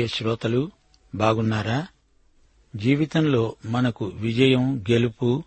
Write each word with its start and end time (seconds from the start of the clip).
ప్రియ 0.00 0.08
శ్రోతలు 0.08 0.70
బాగున్నారా? 1.14 1.86
జీవితంలో 2.76 3.56
మనకు 3.66 4.04
విజయం 4.04 4.84
గెలుపు 4.90 5.42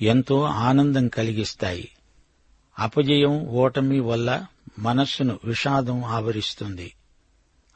ఎంతో 0.00 0.42
ఆనందం 0.42 1.08
కలిగిస్తాయి. 1.08 1.88
అపజయం 2.78 3.46
ఓటమి 3.46 4.00
వల్ల 4.00 4.46
మనస్సును 4.78 5.38
విషాదం 5.44 6.04
ఆవరిస్తుంది. 6.04 6.94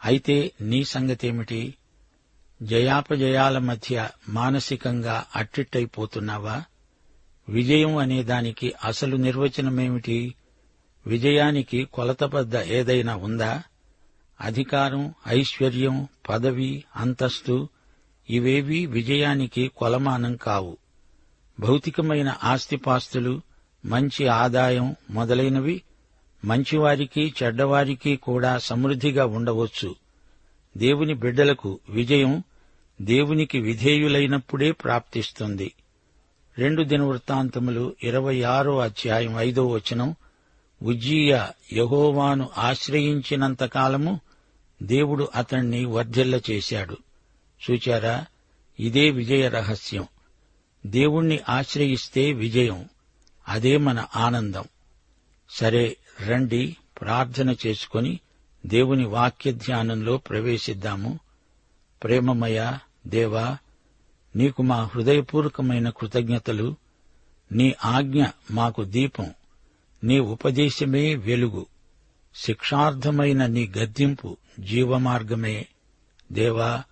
అయితే 0.04 0.52
నీ 0.60 0.84
సంగతేమిటి? 0.84 1.74
జయాపజయాల 2.62 3.58
మధ్య 3.58 4.08
మానసికంగా 4.28 5.24
అట్టిట్టయిపోతున్నావా? 5.36 6.62
విజయం 7.48 7.96
అనే 7.96 8.22
దానికి 8.22 8.74
అసలు 8.84 9.16
నిర్వచనమేమిటి? 9.16 10.34
విజయానికి 11.06 11.84
కొలతబద్ద 11.84 12.56
ఏదైనా 12.56 13.16
ఉందా? 13.16 13.62
అధికారం 14.40 15.14
ఐశ్వర్యం 15.28 16.08
పదవి 16.28 16.84
అంతస్తు 16.96 17.68
ఇవేవీ 18.30 18.86
విజయానికి 18.86 19.70
కొలమానం 19.76 20.36
కావు. 20.36 20.76
భౌతికమైన 21.60 22.34
ఆస్తిపాస్తులు 22.44 23.40
మంచి 23.84 24.26
ఆదాయం 24.26 24.96
మొదలైనవి 25.10 25.82
మంచివారికి 26.44 27.34
చెడ్డవారికి 27.42 28.16
కూడా 28.16 28.58
సమృద్ధిగా 28.58 29.26
ఉండవచ్చు. 29.26 29.94
దేవుని 30.76 31.14
బిడ్డలకు 31.14 31.80
విజయం 31.88 32.42
దేవునికి 33.02 33.60
విధేయులైనప్పుడే 33.60 34.72
ప్రాప్తిస్తుంది. 34.72 35.72
రెండు 36.58 36.82
దినవృత్తాంతములు 36.82 37.96
ఇరవై 38.02 38.42
ఆరో 38.42 38.78
అధ్యాయం 38.78 39.34
ఐదో 39.38 39.66
వచనం 39.66 40.14
ఉజ్జీయ 40.82 41.46
యహోవాను 41.72 42.48
ఆశ్రయించినంతకాలము 42.58 44.20
దేవుడు 44.82 45.28
అతణ్ణి 45.34 45.84
వర్ధిల్ల 45.84 46.40
చేశాడు. 46.50 46.96
చూచారా? 47.70 48.26
ఇదే 48.80 49.10
విజయ 49.10 49.48
రహస్యం. 49.48 50.06
దేవుణ్ణి 50.86 51.40
ఆశ్రయిస్తే 51.48 52.32
విజయం. 52.32 52.88
అదే 53.48 53.76
మన 53.76 54.06
ఆనందం. 54.16 54.64
సరే 55.50 55.96
రండి 56.26 56.76
ప్రార్థన 57.00 57.56
చేసుకొని 57.66 58.20
దేవుని 58.66 59.06
వాక్య 59.06 59.52
ధ్యానంలో 59.52 60.16
ప్రవేశిద్దాము. 60.16 61.20
ప్రేమమయ 62.02 62.72
దేవా 63.06 63.58
నీకు 64.36 64.62
మా 64.62 64.84
హృదయపూర్వకమైన 64.84 65.88
కృతజ్ఞతలు. 65.88 66.76
నీ 67.52 67.74
ఆజ్ఞ 67.84 68.24
మాకు 68.50 68.84
దీపం. 68.84 69.34
నీ 70.04 70.18
ఉపదేశమే 70.18 71.14
వెలుగు. 71.14 71.66
శిక్షార్థమైన 72.34 73.46
నీ 73.46 73.72
గద్దింపు 73.78 74.36
జీవమార్గమే. 74.60 75.66
దేవా 76.32 76.82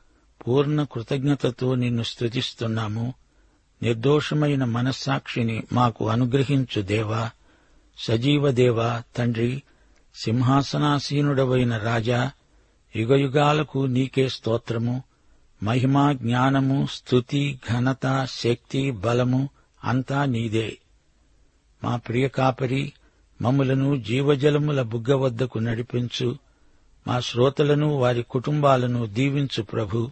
పూర్ణ 0.46 0.82
కృతజ్ఞతతో 0.82 1.74
నిన్ను 1.74 2.02
స్తుతిస్తున్నాము. 2.02 3.14
నిర్దోషమైన 3.82 4.64
మనస్సాక్షిని 4.64 5.62
మాకు 5.72 6.08
అనుగ్రహించు 6.08 6.82
దేవా. 6.82 7.30
సజీవ 7.98 8.50
దేవా 8.50 9.02
తండ్రి 9.16 9.62
సింహాసనాసీనుడవైన 10.14 11.76
రాజా 11.76 12.30
యుగయుగాలకు 12.96 13.86
నీకే 13.86 14.28
స్తోత్రము. 14.28 15.02
మహిమా 15.62 16.12
జ్ఞానము 16.12 16.88
స్తుతి 16.92 17.60
ఘనత 17.72 18.26
శక్తి 18.30 18.90
బలము 18.90 19.48
అంతా 19.84 20.24
నీదే. 20.24 20.78
మా 21.84 21.96
ప్రియ 21.96 22.28
కాపరి 22.28 22.92
మమ్ములను 23.40 23.96
జీవజలముల 23.96 24.82
బుగ్గ 24.82 25.14
వద్దకు 25.14 25.58
నడిపించు. 25.58 26.36
మా 27.06 27.20
శ్రోతలను 27.20 27.88
వారి 27.96 28.22
కుటుంబాలను 28.22 29.06
దీవించు 29.06 29.62
ప్రభు. 29.62 30.10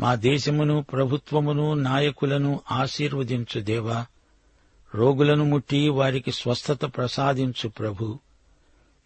మా 0.00 0.14
దేశమును 0.14 0.84
ప్రభుత్వమును 0.92 1.74
నాయకులను 1.74 2.60
ఆశీర్వదించు 2.72 3.60
దేవా. 3.60 4.06
రోగులను 4.94 5.44
ముట్టి 5.44 5.88
వారికి 5.88 6.32
స్వస్థత 6.32 6.96
ప్రసాదించు 6.96 7.68
ప్రభు. 7.68 8.18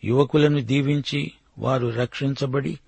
యువకులను 0.05 0.61
దీవించి 0.61 1.32
వారు 1.59 1.87
రక్షించబడి 1.87 2.79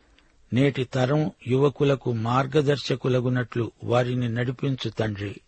నేటి 0.53 0.85
తరం 0.85 1.31
యువకులకు 1.47 2.12
మార్గదర్శకులగునట్లు 2.12 3.73
వారిని 3.85 4.29
నడిపించు 4.29 4.91
తండ్రి. 4.91 5.41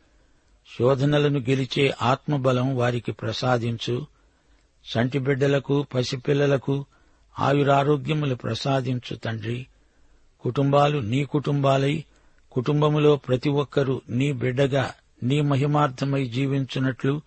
శోధనలను 0.79 1.39
గెలిచే 1.39 1.95
ఆత్మబలం 2.03 2.77
వారికి 2.77 3.13
ప్రసాదించు. 3.13 4.14
సంటిబిడ్డలకు 4.85 5.87
పసిపిల్లలకు 5.95 6.87
ఆయురారోగ్యములు 7.39 8.35
ప్రసాదించు 8.35 9.17
తండ్రి. 9.17 9.67
కుటుంబాలు 10.41 10.99
నీ 10.99 11.25
కుటుంబాలై 11.25 12.05
కుటుంబములో 12.53 13.17
ప్రతి 13.17 13.49
ఒక్కరూ 13.49 14.01
నీ 14.09 14.33
బిడ్డగా 14.33 14.95
నీ 15.23 15.41
మహిమార్థమై 15.41 16.27
జీవించున్నట్లు 16.27 17.21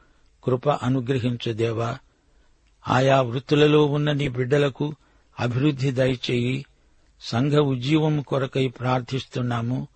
కృప 0.43 0.69
అనుగ్రహించు 0.69 1.53
దేవా. 1.53 1.97
ఆయా 2.87 3.21
వృత్తులలో 3.21 3.85
ఉన్న 3.85 4.11
నీ 4.11 4.27
బిడ్డలకు 4.27 4.95
అభివృద్ధి 5.39 5.91
దయచేయి. 5.91 6.65
సంఘ 7.21 7.53
ఉజ్జీవము 7.53 8.21
కొరకై 8.21 8.67
ప్రార్థిస్తున్నాము. 8.67 9.87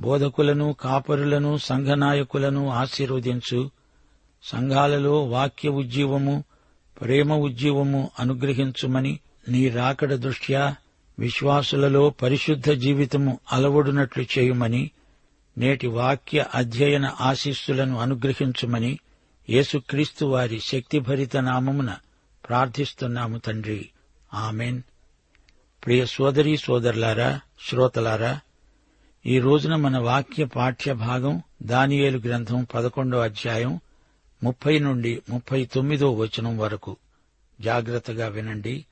బోధకులను 0.00 0.76
కాపరులను 0.80 1.56
సంఘనాయకులను 1.56 2.68
ఆశీర్వదించు. 2.68 3.70
సంఘాలలో 4.42 5.24
వాక్య 5.24 5.68
ఉజ్జీవము 5.68 6.44
ప్రేమ 7.02 7.32
ఉజ్జీవము 7.32 8.10
అనుగ్రహించుమని 8.18 9.20
నీ 9.48 9.68
రాకడ 9.68 10.14
దృష్ట్యా 10.14 10.76
విశ్వాసులలో 11.18 12.10
పరిశుద్ధ 12.10 12.70
జీవితము 12.70 13.38
అలవడునట్లు 13.52 14.24
చేయుమని 14.38 14.90
నేటి 15.58 15.86
వాక్య 15.86 16.44
అధ్యయన 16.54 17.14
ఆశీస్సులను 17.20 17.98
అనుగ్రహించుమని 17.98 18.98
యేసుక్రీస్తు 19.50 20.24
వారి 20.24 20.60
శక్తిభరిత 20.60 21.36
నామమున 21.36 21.96
ప్రార్థిస్తున్నాము 22.48 23.38
తండ్రి. 23.38 23.88
ఆమెన్. 24.34 24.82
ప్రియ 25.84 26.06
సోదరీ 26.06 26.56
సోదరులారా 26.56 27.40
శ్రోతలారా 27.68 28.40
ఈ 29.26 29.38
రోజున 29.38 29.76
మన 29.76 29.98
వాక్య 29.98 30.44
పాఠ్య 30.44 30.92
భాగం 30.92 31.42
దానియేలు 31.62 32.18
గ్రంథం 32.18 32.66
పదకొండో 32.74 33.18
అధ్యాయం 33.18 33.80
ముప్పై 34.42 34.78
నుండి 34.78 35.22
ముప్పై 35.30 35.64
తొమ్మిదో 35.64 36.12
వచనం 36.12 36.58
వరకు. 36.58 36.96
జాగ్రత్తగా 37.60 38.28
వినండి. 38.28 38.84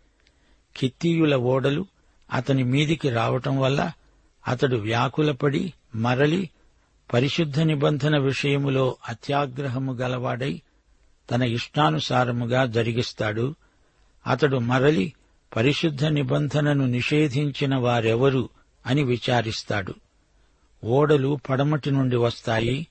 కిత్తీయుల 0.77 1.35
ఓడలు 1.35 1.87
అతని 2.33 2.65
మీదికి 2.65 3.11
రావటం 3.11 3.59
వల్ల 3.59 3.93
అతడు 4.49 4.77
వ్యాకులపడి 4.77 5.73
మరలి 5.95 6.51
పరిశుద్ధ 7.13 7.61
నిబంధన 7.61 8.19
విషయములో 8.19 8.97
అత్యాగ్రహము 9.09 9.93
గలవాడై 9.93 10.63
తన 11.31 11.43
ఇష్టానుసారముగా 11.43 12.67
జరిగిస్తాడు. 12.67 13.55
అతడు 14.27 14.57
మరలి 14.57 15.13
పరిశుద్ధ 15.57 16.05
నిబంధనను 16.05 16.87
నిషేధించిన 16.87 17.77
వారెవరు 17.77 18.49
అని 18.87 19.03
విచారిస్తాడు. 19.03 19.95
ఓడలు 20.85 21.41
పడమటి 21.51 21.91
నుండి 21.91 22.17
వస్తాయి. 22.17 22.87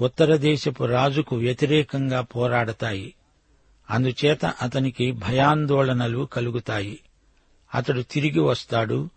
ఉత్తర 0.00 0.36
దేశపు 0.36 0.84
రాజుకు 0.84 1.36
వ్యతిరేకంగా 1.36 2.20
పోరాడతాయి. 2.20 3.14
అందుచేత 3.90 4.44
అతనికి 4.44 5.12
భయాందోళనలు 5.12 6.28
కలుగుతాయి. 6.32 7.00
అతడు 7.74 8.00
తిరిగి 8.00 8.40
వస్తాడు 8.40 9.10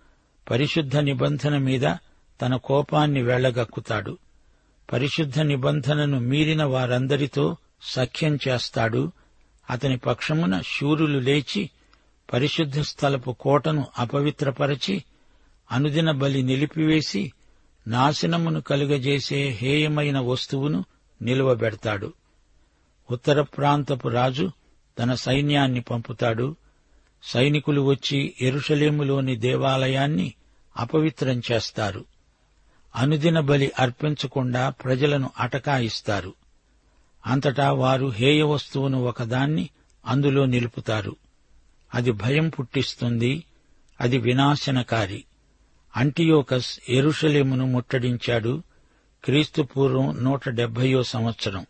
పరిశుద్ధ 0.52 0.98
నిబంధన 0.98 1.58
మీద 1.58 1.96
తన 2.42 2.56
కోపాన్ని 2.56 3.22
వెళ్ళగక్కుతాడు. 3.24 4.18
పరిశుద్ధ 4.94 5.40
నిబంధనను 5.40 6.20
మీరిన 6.20 6.64
వారందరితో 6.64 7.58
సఖ్యం 7.82 8.40
చేస్తాడు. 8.48 9.12
అతని 9.70 9.98
పక్షమున 9.98 10.62
శూరులు 10.62 11.20
లేచి 11.20 11.70
పరిశుద్ధ 12.34 12.80
స్థలపు 12.80 13.36
కోటను 13.40 13.88
అపవిత్రపరచి 14.00 15.04
అనుదిన 15.72 16.12
బలి 16.12 16.44
నిలిపివేసి 16.44 17.32
నాశనమును 17.88 18.62
కలుగజేసే 18.62 19.50
హేయమైన 19.50 20.20
వస్తువును 20.20 20.86
నిలువబెడతాడు. 21.22 22.14
ఉత్తర 23.12 23.42
ప్రాంతపు 23.42 24.08
రాజు 24.08 24.52
తన 25.00 25.14
సైన్యాన్ని 25.14 25.82
పంపుతాడు. 25.82 26.56
సైనికులు 27.24 27.82
వచ్చి 27.82 28.34
ఎరుషలేములోని 28.42 29.36
దేవాలయాన్ని 29.36 30.34
అపవిత్రం 30.78 31.42
చేస్తారు. 31.52 32.06
అనుదిన 32.96 33.40
బలి 33.40 33.72
అర్పించకుండా 33.80 34.70
ప్రజలను 34.70 35.30
అటకాయిస్తారు. 35.40 36.34
అంతటా 37.26 37.72
వారు 37.72 38.08
హేయ 38.08 38.44
వస్తువును 38.44 39.04
ఒకదాన్ని 39.04 39.70
అందులో 40.06 40.46
నిలుపుతారు. 40.46 41.16
అది 41.94 42.12
భయం 42.12 42.50
పుట్టిస్తుంది. 42.50 43.44
అది 44.02 44.18
వినాశనకారి. 44.18 45.24
అంటియోకస్ 45.96 46.80
ఎరుషలేమును 46.90 47.66
ముట్టడించాడు 47.66 48.64
క్రీస్తుపూర్వం 49.24 50.24
నూట 50.24 50.50
డెబ్బయో 50.50 51.04
సంవత్సరం. 51.04 51.66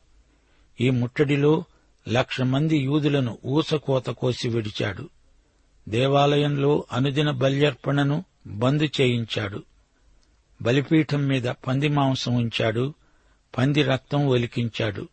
ఈ 0.81 0.89
ముట్టడిలో 0.89 1.63
లక్ష 2.09 2.41
మంది 2.41 2.77
యూదులను 2.77 3.37
ఊసకోత 3.45 4.05
కోసి 4.05 4.49
విడిచాడు. 4.49 5.09
దేవాలయంలో 5.89 6.85
అనుదిన 6.91 7.31
బల్యర్పణను 7.31 8.25
బంద్ 8.47 9.01
చేయించాడు. 9.01 9.63
బలిపీఠం 10.61 11.27
మీద 11.27 11.43
పంది 11.43 11.87
మాంసం 11.87 12.35
ఉంచాడు. 12.35 12.93
పంది 13.57 13.83
రక్తం 13.83 14.27
ఒలికించాడు. 14.27 15.07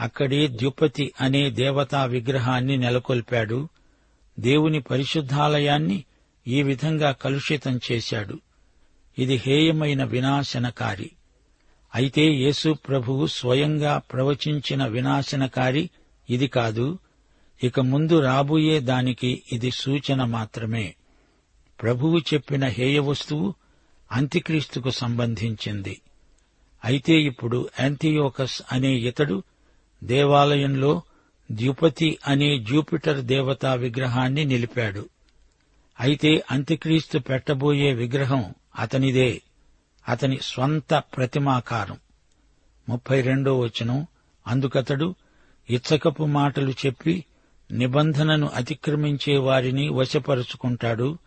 అక్కడే 0.00 0.46
ద్యుపతి 0.46 1.12
అనే 1.20 1.50
దేవతా 1.50 2.04
విగ్రహాన్ని 2.04 2.76
నెలకొల్పాడు. 2.76 3.68
దేవుని 4.40 4.80
పరిశుద్ధాలయాన్ని 4.80 6.04
ఈ 6.48 6.62
విధంగా 6.62 7.12
కలుషితం 7.12 7.80
చేశాడు. 7.92 8.40
ఇది 9.18 9.36
హేయమైన 9.36 10.04
వినాశనకారి. 10.04 11.10
అయితే 11.94 12.22
యేసు 12.22 12.72
ప్రభువు 12.88 13.26
స్వయంగా 13.26 13.98
ప్రవచించిన 13.98 14.86
వినాశనకారి 14.86 15.90
ఇది 16.30 16.46
కాదు. 16.46 16.98
ఇక 17.62 17.80
ముందు 17.80 18.20
రాబోయే 18.20 18.80
దానికి 18.80 19.42
ఇది 19.52 19.70
సూచన 19.70 20.24
మాత్రమే. 20.24 20.94
ప్రభువు 21.82 22.18
చెప్పిన 22.18 22.64
హేయ 22.64 22.98
వస్తువు 22.98 23.54
అంత్యక్రీస్తుకు 24.12 24.90
సంబంధించింది. 24.90 26.00
అయితే 26.84 27.14
ఇప్పుడు 27.14 27.68
యాంతియోకస్ 27.80 28.62
అనే 28.72 28.92
ఇతడు 28.92 29.42
దేవాలయంలో 30.04 31.02
ద్యుపతి 31.52 32.18
అనే 32.26 32.58
జూపిటర్ 32.58 33.22
దేవతా 33.22 33.74
విగ్రహాన్ని 33.74 34.44
నిలిపాడు. 34.44 35.08
అయితే 36.00 36.44
అంత్యక్రీస్తు 36.50 37.18
పెట్టబోయే 37.18 37.92
విగ్రహం 37.92 38.54
అతనిదే 38.78 39.42
అతని 40.08 40.38
స్వంత 40.42 40.94
ప్రతిమాకారం. 40.94 41.96
ముప్పై 42.88 43.20
రెండో 43.20 43.58
వచనం 43.58 44.06
అందుకతడు 44.46 45.14
ఇచ్చకపు 45.70 46.24
మాటలు 46.24 46.70
చెప్పి 46.70 47.24
నిబంధనను 47.70 48.48
అతిక్రమించే 48.48 49.36
వారిని 49.36 49.88
వశపరుచుకుంటాడు. 49.88 51.18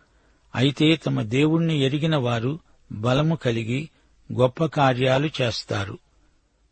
అయితే 0.56 0.96
తమ 0.96 1.22
దేవుణ్ణి 1.22 1.80
ఎరిగిన 1.80 2.16
వారు 2.16 2.60
బలము 2.92 3.36
కలిగి 3.36 3.90
గొప్ప 4.34 4.66
కార్యాలు 4.66 5.30
చేస్తారు. 5.42 5.98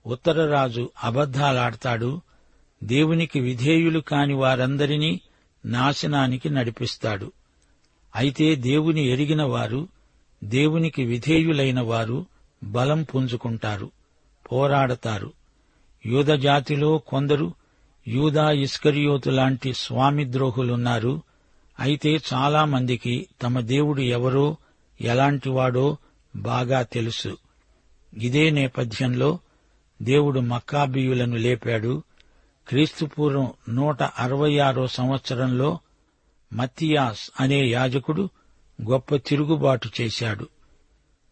ఉత్తరరాజు 0.05 0.89
అబద్ధాలాడతాడు 1.03 2.21
దేవునికి 2.83 3.39
విధేయులు 3.39 3.99
కాని 3.99 4.33
వారందరినీ 4.33 5.21
నాశనానికి 5.65 6.49
నడిపిస్తాడు. 6.49 7.31
అయితే 8.17 8.55
దేవుని 8.55 9.05
ఎరిగిన 9.05 9.43
వారు 9.43 9.87
దేవునికి 10.43 11.03
విధేయులైన 11.03 11.81
వారు 11.81 12.25
బలం 12.63 13.03
పుంజుకుంటారు 13.03 13.91
పోరాడతారు. 14.51 15.33
యూదజాతిలో 16.05 16.97
కొందరు 16.97 17.53
యూదా 18.07 18.51
ఇస్కరియోతు 18.51 19.29
లాంటి 19.29 19.73
స్వామిద్రోహులున్నారు 19.73 21.21
అయితే 21.79 22.19
చాలామందికి 22.33 23.27
తమ 23.43 23.59
దేవుడు 23.59 24.01
ఎవరో 24.01 24.57
ఎలాంటివాడో 25.01 25.97
బాగా 26.35 26.81
తెలుసు. 26.81 27.37
ఇదే 28.17 28.49
నేపథ్యంలో 28.49 29.39
దేవుడు 30.01 30.39
మక్కాబీయులను 30.39 31.35
లేపాడు. 31.35 32.03
క్రీస్తుపూర్వం 32.67 33.53
నూట 33.69 34.03
అరవై 34.03 34.57
ఆరో 34.57 34.87
సంవత్సరంలో 34.87 35.79
మత్తియాస్ 36.53 37.31
అనే 37.39 37.63
యాజకుడు 37.65 38.29
గొప్ప 38.89 39.15
తిరుగుబాటు 39.15 39.89
చేశాడు. 40.01 40.47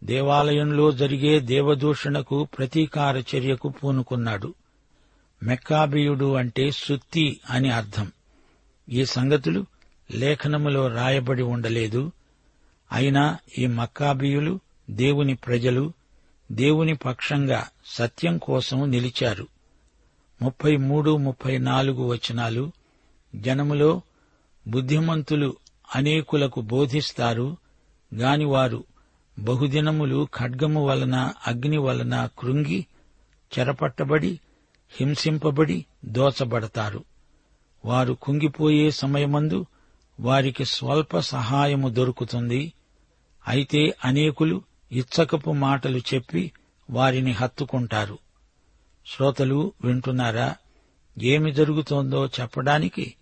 దేవాలయంలో 0.04 0.92
జరిగే 0.92 1.40
దేవదూషణకు 1.40 2.44
ప్రతీకార 2.44 3.16
చర్యకు 3.16 3.68
పూనుకున్నాడు. 3.68 4.54
మెక్కాబియుడు 5.42 6.34
అంటే 6.34 6.70
సుత్తి 6.70 7.40
అని 7.50 7.70
అర్థం. 7.70 8.12
ఈ 8.88 9.04
సంగతులు 9.04 9.66
లేఖనములో 10.14 10.88
రాయబడి 10.88 11.42
ఉండలేదు. 11.42 12.12
అయినా 12.92 13.38
ఈ 13.58 13.66
మక్కాబీయులు 13.66 14.60
దేవుని 14.90 15.34
ప్రజలు 15.34 15.92
దేవుని 16.52 16.94
పక్షంగా 16.94 17.68
సత్యం 17.86 18.38
కోసం 18.38 18.90
నిలిచారు. 18.90 19.46
ముప్పై 20.42 20.76
మూడు 20.76 21.16
ముప్పై 21.16 21.58
నాలుగు 21.58 22.04
వచనాలు 22.04 22.72
జనములో 23.36 24.02
బుద్ధిమంతులు 24.66 25.56
అనేకులకు 25.94 26.60
బోధిస్తారు 26.60 27.56
గాని 28.14 28.44
వారు 28.44 28.84
బహుదినములు 29.38 30.28
ఖడ్గము 30.36 30.86
వలన 30.86 31.32
అగ్ని 31.46 31.78
వలన 31.78 32.28
కృంగి 32.38 32.86
చెరపట్టబడి 33.58 34.40
హింసింపబడి 34.90 35.84
దోచబడతారు. 36.04 37.04
వారు 37.84 38.12
కుంగిపోయే 38.12 38.90
సమయమందు 38.90 39.66
వారికి 40.20 40.64
స్వల్ప 40.64 41.18
సహాయము 41.18 41.88
దొరుకుతుంది. 41.88 42.72
అయితే 43.48 43.94
అనేకులు 44.04 44.62
ఇచ్చకపు 44.92 45.50
మాటలు 45.50 45.98
చెప్పి 45.98 46.52
వారిని 46.90 47.32
హత్తుకుంటారు. 47.32 48.18
శ్రోతలు 49.06 49.72
వింటున్నారా? 49.84 50.56
ఏమి 51.22 51.52
జరుగుతోందో 51.52 52.26
చెప్పడానికి 52.26 53.14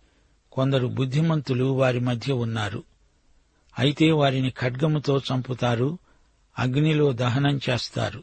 కొందరు 0.54 0.86
బుద్ధిమంతులు 0.86 1.64
వారి 1.64 2.00
మధ్య 2.00 2.32
ఉన్నారు. 2.32 2.82
అయితే 3.78 4.10
వారిని 4.10 4.50
ఖడ్గముతో 4.50 5.18
చంపుతారు 5.18 5.98
అగ్నిలో 6.58 7.12
దహనం 7.12 7.60
చేస్తారు 7.70 8.22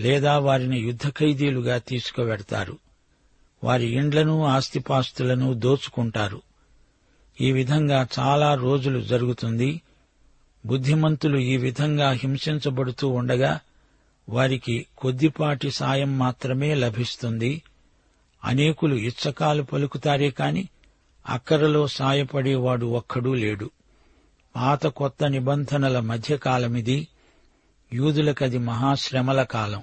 లేదా 0.00 0.38
వారిని 0.38 0.80
యుద్ధ 0.80 1.08
ఖైదీలుగా 1.08 1.78
తీసుకువెడతారు. 1.78 2.78
వారి 3.64 3.86
ఇండ్లను 3.86 4.44
ఆస్తిపాస్తులను 4.44 5.54
దోచుకుంటారు. 5.54 6.42
ఈ 7.40 7.52
విధంగా 7.52 8.06
చాలా 8.18 8.54
రోజులు 8.54 9.00
జరుగుతుంది. 9.00 9.82
బుద్ధిమంతులు 10.66 11.38
ఈ 11.38 11.56
విధంగా 11.56 12.10
హింసించబడుతూ 12.10 13.08
ఉండగా 13.08 13.60
వారికి 14.28 14.86
కొద్దిపాటి 14.98 15.70
సాయం 15.70 16.18
మాత్రమే 16.18 16.74
లభిస్తుంది. 16.74 17.62
అనేకులు 18.44 18.94
ఇచ్చకాలు 18.94 19.62
పలుకుతారే 19.62 20.30
కాని 20.30 20.68
అక్కరలో 21.28 21.86
సాయపడేవాడు 21.86 22.86
ఒక్కడూ 22.86 23.34
లేడు. 23.34 23.70
పాత 24.56 24.86
కొత్త 24.86 25.24
నిబంధనల 25.24 26.00
మధ్యకాలమిది 26.00 27.08
యూదులకది 27.92 28.58
మహాశ్రమల 28.58 29.42
కాలం. 29.42 29.82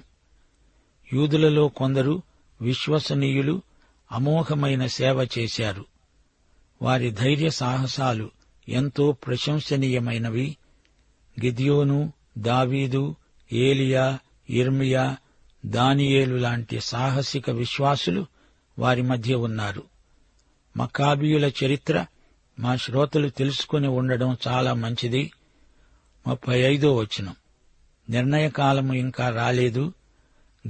యూదులలో 1.12 1.68
కొందరు 1.68 2.22
విశ్వసనీయులు 2.60 3.62
అమోఘమైన 4.12 4.86
సేవ 4.86 5.28
చేశారు. 5.38 5.84
వారి 6.82 7.10
ధైర్య 7.10 7.50
సాహసాలు 7.50 8.30
ఎంతో 8.68 9.12
ప్రశంసనీయమైనవి. 9.12 10.56
గిద్యోను 11.44 12.12
దావీదు 12.38 13.16
ఏలియా 13.52 14.18
ఇర్మియా 14.50 15.16
దానియేలు 15.66 16.36
లాంటి 16.36 16.80
సాహసిక 16.80 17.50
విశ్వాసులు 17.50 18.26
వారి 18.78 19.02
మధ్య 19.02 19.34
ఉన్నారు. 19.34 19.91
మకాబీయుల 20.76 21.52
చరిత్ర 21.64 22.06
మా 22.58 22.76
శ్రోతలు 22.76 23.28
తెలుసుకుని 23.28 23.88
ఉండడం 23.88 24.36
చాలా 24.48 24.74
మంచిది. 24.74 25.32
ముప్పై 26.26 26.60
ఐదో 26.60 26.96
వచనం. 26.96 27.36
నిర్ణయకాలము 28.10 28.94
ఇంకా 28.94 29.28
రాలేదు. 29.28 29.92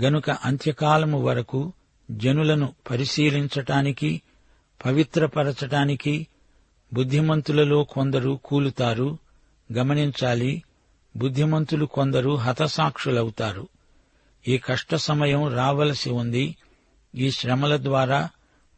గనుక 0.04 0.30
అంత్యకాలము 0.30 1.22
వరకు 1.22 1.72
జనులను 2.10 2.74
పరిశీలించటానికి 2.90 4.22
పవిత్రపరచటానికి 4.84 6.26
బుద్ధిమంతులలో 6.92 7.84
కొందరు 7.84 8.40
కూలుతారు. 8.44 9.18
గమనించాలి 9.72 10.62
బుద్ధిమంతులు 11.16 11.86
కొందరు 11.86 12.36
హతసాక్షులవుతారు. 12.36 13.68
ఈ 14.48 14.58
కష్ట 14.58 14.94
సమయం 14.94 15.54
రావలసి 15.54 16.10
ఉంది. 16.10 16.56
ఈ 17.14 17.30
శ్రమల 17.30 17.76
ద్వారా 17.76 18.28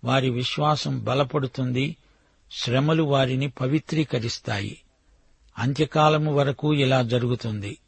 వారి 0.05 0.31
విశ్వాసం 0.31 1.05
బలపడుతుంది 1.05 1.97
శ్రమలు 2.53 3.03
వారిని 3.03 3.49
పవిత్రీకరిస్తాయి. 3.49 4.83
అంత్యకాలము 5.59 6.35
వరకు 6.35 6.75
ఇలా 6.75 7.03
జరుగుతుంది. 7.03 7.79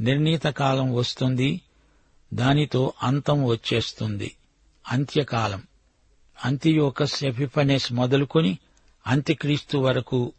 నిర్ణీత 0.00 0.42
కాలం 0.42 0.94
వస్తుంది 0.94 1.60
దానితో 2.34 2.92
అంతం 3.02 3.44
వచ్చేస్తుంది. 3.44 4.36
అంత్యకాలం. 4.88 5.62
అంత్యోకస్ 6.44 7.24
ఎపిఫనెస్ 7.24 7.92
మొదలుకొని 7.92 8.58
అంత్యక్రీస్తు 9.06 9.78
వరకు 9.78 10.32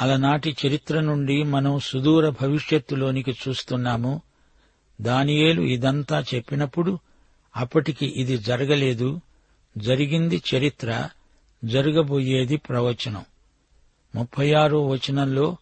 అలనాటి 0.00 0.56
చరిత్ర 0.66 1.00
నుండి 1.00 1.42
మనం 1.42 1.78
సుదూర 1.78 2.28
భవిష్యత్తులోనికి 2.28 3.30
చూస్తున్నాము. 3.30 4.22
దానియేలు 5.00 5.62
ఇదంతా 5.62 6.24
చెప్పినప్పుడు 6.34 6.98
అప్పటికి 7.56 8.14
ఇది 8.16 8.38
జరగలేదు. 8.38 9.20
జరిగింది 9.78 10.42
చరిత్ర 10.54 11.08
జరగబోయేది 11.64 12.56
ప్రవచనం. 12.56 13.24
ముప్పై 14.14 14.52
ఆరో 14.52 14.86
వచనంలో 14.86 15.56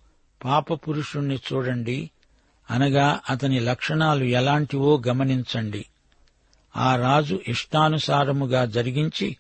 పాపపురుషుణ్ణి 0.45 1.35
చూడండి 1.35 2.11
అనగా 2.71 3.21
అతని 3.31 3.61
లక్షణాలు 3.61 4.25
ఎలాంటివో 4.25 5.03
గమనించండి. 5.09 5.87
ఆ 6.77 6.97
రాజు 6.97 7.41
ఇష్టానుసారముగా 7.49 8.65
జరిగించి 8.65 9.37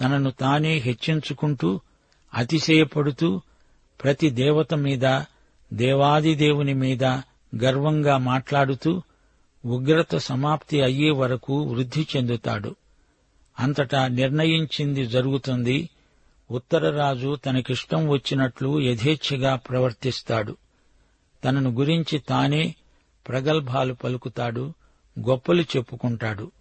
తనను 0.00 0.30
తానే 0.30 0.74
హెచ్చించుకుంటూ 0.74 1.80
అతిశయపడుతూ 2.34 3.40
ప్రతి 4.02 4.30
దేవత 4.30 4.74
మీద 4.74 5.20
దేవాది 5.72 6.34
దేవుని 6.34 6.74
మీద 6.74 7.04
గర్వంగా 7.64 8.18
మాట్లాడుతూ 8.18 9.02
ఉగ్రత 9.64 10.16
సమాప్తి 10.16 10.82
అయ్యే 10.82 11.10
వరకు 11.10 11.62
వృద్ధి 11.62 12.06
చెందుతాడు. 12.16 12.76
అంతటా 13.60 14.08
నిర్ణయించింది 14.08 15.06
జరుగుతుంది. 15.06 15.90
ఉత్తరరాజు 16.50 17.36
తనకిష్టం 17.36 18.08
వచ్చినట్లు 18.08 18.80
యథేచ్ఛగా 18.80 19.56
ప్రవర్తిస్తాడు. 19.56 20.56
తనను 21.44 21.70
గురించి 21.70 22.18
తానే 22.18 22.74
ప్రగల్భాలు 23.28 23.94
పలుకుతాడు 23.94 24.74
గొప్పలు 25.28 25.62
చెప్పుకుంటాడు. 25.62 26.52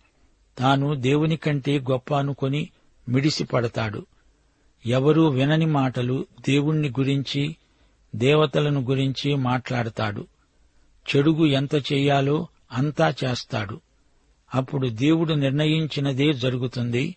తాను 0.57 0.95
దేవుని 0.95 1.37
కంటే 1.37 1.79
గొప్ప 1.79 2.13
అనుకొని 2.13 2.69
మిడిసిపడతాడు. 3.09 4.05
ఎవరూ 4.85 5.29
వినని 5.29 5.65
మాటలు 5.65 6.25
దేవుణ్ణి 6.47 6.89
గురించి 6.89 7.55
దేవతలను 8.15 8.81
గురించి 8.81 9.35
మాట్లాడతాడు. 9.35 10.27
చెడుగు 11.15 11.45
ఎంత 11.45 11.75
చెయ్యాలో 11.75 12.47
అంతా 12.71 13.13
చేస్తాడు. 13.23 13.81
అప్పుడు 14.55 14.87
దేవుడు 14.87 15.33
నిర్ణయించినదే 15.33 16.33
జరుగుతుంది. 16.33 17.15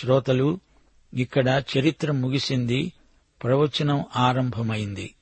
శ్రోతలు 0.00 0.60
ఇక్కడ 1.14 1.62
చరిత్ర 1.78 2.12
ముగిసింది 2.12 2.92
ప్రవచనం 3.42 4.04
ఆరంభమైంది. 4.16 5.14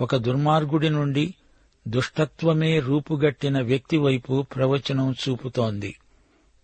ఒక 0.00 0.16
దుర్మార్గుడి 0.16 0.90
నుండి 0.90 1.34
దుష్టత్వమే 1.88 2.80
రూపుగట్టిన 2.80 3.60
వ్యక్తి 3.60 3.96
వైపు 3.96 4.42
ప్రవచనం 4.42 5.14
చూపుతోంది. 5.28 5.96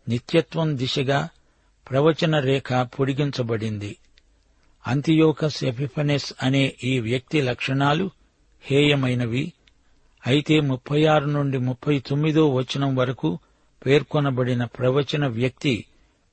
నిత్యత్వం 0.09 0.79
దిశగా 0.79 1.29
ప్రవచన 1.91 2.39
రేఖ 2.39 2.73
పొడిగించబడింది. 2.73 3.97
అంతియోకస్ 4.87 5.65
ఎపిఫనెస్ 5.65 6.33
అనే 6.43 6.75
ఈ 6.85 6.99
వ్యక్తి 6.99 7.43
లక్షణాలు 7.43 8.11
హేయమైనవి. 8.63 9.53
అయితే 10.27 10.61
ముప్పై 10.61 11.05
ఆరు 11.05 11.25
నుండి 11.25 11.59
ముప్పై 11.59 11.99
తొమ్మిదో 11.99 12.49
వచనం 12.49 12.97
వరకు 12.97 13.39
పేర్కొనబడిన 13.87 14.65
ప్రవచన 14.65 15.27
వ్యక్తి 15.27 15.85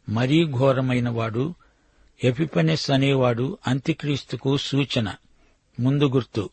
మరీ 0.10 0.46
ఘోరమైనవాడు 0.46 1.54
ఎపిపనెస్ 2.24 2.92
అనేవాడు 2.92 3.58
అంత్యక్రీస్తుకు 3.68 4.58
సూచన. 4.58 5.16
ముందు 5.80 6.06
గుర్తు 6.06 6.50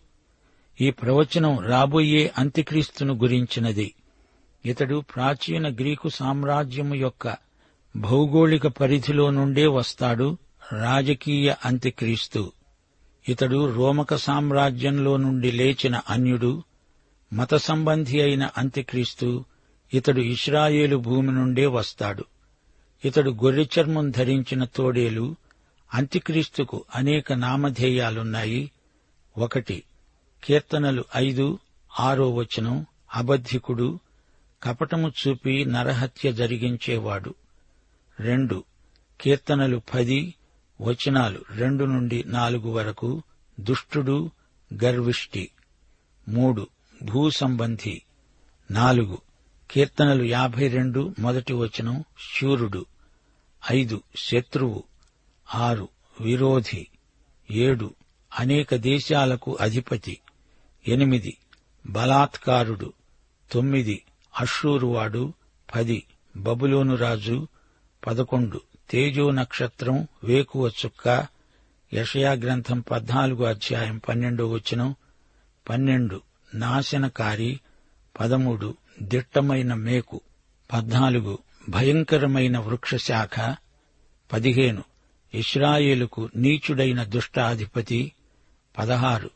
ఈ 0.81 0.91
ప్రవచనం 0.91 1.59
రాబోయే 1.59 2.33
అంత్యక్రీస్తును 2.39 3.15
గురించినది. 3.15 3.95
ఇతడు 4.67 5.05
ప్రాచీన 5.15 5.75
గ్రీకు 5.75 6.09
సామ్రాజ్యము 6.09 6.95
యొక్క 6.95 7.37
భౌగోళిక 7.97 8.67
పరిధిలో 8.67 9.31
నుండే 9.31 9.67
వస్తాడు 9.67 10.39
రాజకీయ 10.73 11.55
అంత్యక్రీస్తు 11.65 12.53
ఇతడు 13.29 13.75
రోమక 13.75 14.15
సామ్రాజ్యంలో 14.15 15.17
నుండి 15.17 15.53
లేచిన 15.53 16.01
అన్యుడు 16.11 16.63
మత 17.33 17.55
సంబంధి 17.55 18.21
అయిన 18.21 18.49
అంత్యక్రీస్తు 18.59 19.45
ఇతడు 19.95 20.21
ఇస్రాయేలు 20.21 20.97
భూమి 20.97 21.33
నుండే 21.33 21.67
వస్తాడు. 21.67 22.25
ఇతడు 23.05 23.31
గొర్రె 23.31 23.65
చర్మం 23.65 24.11
ధరించిన 24.11 24.65
తోడేలు 24.65 25.37
అంత్యక్రీస్తుకు 25.95 26.85
అనేక 26.95 27.33
నామధేయాలున్నాయి. 27.33 28.71
ఒకటి 29.39 29.83
కీర్తనలు 30.45 31.05
ఐదు 31.17 31.59
ఆరో 32.01 32.31
వచనం 32.31 32.87
అబద్ధికుడు 33.15 33.99
కపటము 34.63 35.09
చూపి 35.09 35.65
నరహత్య 35.65 36.33
జరిగించేవాడు. 36.33 37.35
రెండు 38.21 38.65
కీర్తనలు 39.21 39.83
పది 39.95 40.35
వచనాలు 40.81 41.45
రెండు 41.51 41.85
నుండి 41.85 42.25
నాలుగు 42.27 42.71
వరకు 42.71 43.23
దుష్టుడు 43.61 44.31
గర్విష్టి. 44.85 45.51
మూడు 46.29 46.67
భూ 47.03 47.31
సంబంధి 47.31 48.03
నాలుగు 48.71 49.19
కీర్తనలు 49.71 50.25
యాభై 50.25 50.69
రెండు 50.69 51.15
మొదటి 51.19 51.53
వచనం 51.53 51.97
శూరుడు 52.35 52.83
ఐదు 53.63 53.97
శత్రువు 54.17 54.81
ఆరు 55.47 55.87
విరోధి 56.21 56.83
ఏడు 57.51 57.89
అనేక 58.33 58.75
దేశాలకు 58.75 59.57
అధిపతి 59.61 60.15
ఎనిమిది 60.85 61.33
బలాత్కారుడు 61.85 62.89
తొమ్మిది 63.51 63.97
అశ్షూరువాడు 64.35 65.25
పది 65.69 65.99
బబులోను 66.37 66.97
రాజు 66.97 67.37
పదకొండు 68.03 68.61
తేజో 68.91 69.31
నక్షత్రం 69.31 69.97
వేకువ 70.25 70.71
చుక్క 70.81 71.07
యషయా 71.93 72.33
గ్రంథం 72.35 72.81
పద్నాలుగు 72.81 73.45
అధ్యాయం 73.45 73.99
పన్నెండో 73.99 74.47
వచనం 74.47 74.91
పన్నెండు 75.67 76.19
నాశనకారి 76.55 77.53
పదమూడు 78.15 78.69
దిట్టమైన 78.99 79.75
మేకు 79.85 80.19
పద్నాలుగు 80.71 81.35
భయంకరమైన 81.69 82.59
వృక్షశాఖ 82.59 83.37
పదిహేను 84.31 84.83
ఇస్రాయేలుకు 85.35 86.23
నీచుడైన 86.37 87.03
దుష్టాధిపతి 87.05 88.01
పదహారు 88.75 89.31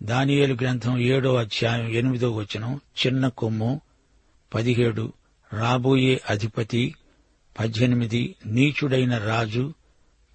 దానియేలు 0.00 0.54
గ్రంథం 0.54 0.98
ఏడో 1.06 1.36
అధ్యాయం 1.36 1.86
ఎనిమిదో 1.92 2.28
వచనం 2.32 2.72
చిన్న 3.00 3.28
కొమ్ము 3.28 3.70
పదిహేడు 4.52 5.04
రాబోయే 5.52 6.20
అధిపతి 6.30 6.82
పద్దెనిమిది 7.56 8.22
నీచుడైన 8.46 9.18
రాజు 9.24 9.64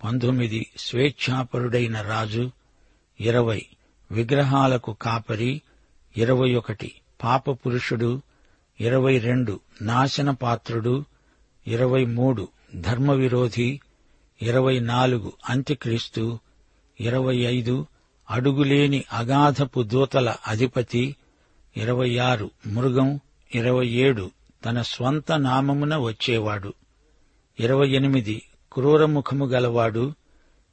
పంతొమ్మిది 0.02 0.62
స్వేచ్ఛాపరుడైన 0.78 2.02
రాజు 2.02 2.46
ఇరవై 3.20 3.62
విగ్రహాలకు 4.12 4.94
కాపరి 5.02 5.52
ఇరవై 6.16 6.56
ఒకటి 6.56 6.90
పాపపురుషుడు 7.24 8.12
ఇరవై 8.82 9.20
రెండు 9.20 9.60
నాశన 9.82 10.32
పాత్రుడు 10.32 11.04
ఇరవై 11.68 12.06
మూడు 12.06 12.48
ధర్మవిరోధి 12.76 13.80
ఇరవై 14.42 14.80
నాలుగు 14.80 15.34
అంత్యక్రీస్తు 15.50 16.40
ఇరవై 17.02 17.38
ఐదు 17.38 17.86
అడుగులేని 18.32 19.06
అగాధపు 19.14 19.84
దూతల 19.84 20.36
అధిపతి 20.48 21.16
ఇరవై 21.78 22.18
ఆరు 22.18 22.52
మృగం 22.68 23.20
ఇరవై 23.56 23.88
ఏడు 23.88 24.32
తన 24.66 24.82
స్వంత 24.82 25.32
నామమున 25.32 25.98
వచ్చేవాడు 25.98 26.74
ఇరవై 27.60 27.90
ఎనిమిది 27.90 28.42
క్రూరముఖము 28.74 29.46
గలవాడు 29.46 30.14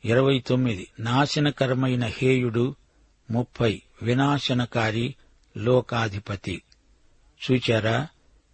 ఇరవై 0.05 0.39
తొమ్మిది 0.39 0.89
నాశనకరమైన 1.01 2.05
హేయుడు 2.07 2.75
ముప్పై 3.31 3.83
వినాశనకారి 4.03 5.15
లోకాధిపతి. 5.57 6.63
చూచారా? 7.51 8.09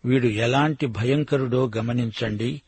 వీడు 0.05 0.27
ఎలాంటి 0.27 0.87
భయంకరుడో 0.87 1.71
గమనించండి. 1.77 2.63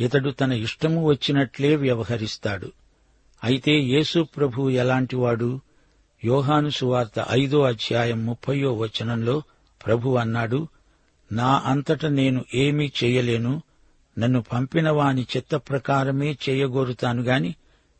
ఇతడు 0.00 0.30
తన 0.30 0.52
ఇష్టము 0.52 1.04
వచ్చినట్లే 1.04 1.76
వ్యవహరిస్తాడు. 1.76 2.72
అయితే 3.44 3.72
యేసు 3.72 4.22
ప్రభు 4.22 4.70
ఎలాంటివాడు? 4.70 5.60
యోహాను 6.24 6.70
సువార్త 6.70 7.26
ఐదో 7.30 7.62
అధ్యాయం 7.62 8.26
ముప్పయో 8.26 8.72
వచనంలో 8.72 9.42
ప్రభు 9.86 10.10
అన్నాడు 10.10 10.68
నా 11.32 11.62
అంతట 11.66 12.06
నేను 12.06 12.44
ఏమీ 12.54 12.92
చేయలేను. 13.04 13.62
నన్ను 14.18 14.42
పంపిన 14.42 14.90
వాని 14.90 15.26
చిత్త 15.36 15.56
ప్రకారమే 15.56 16.38
చేయగోరుతాను 16.48 17.22
గాని 17.22 17.54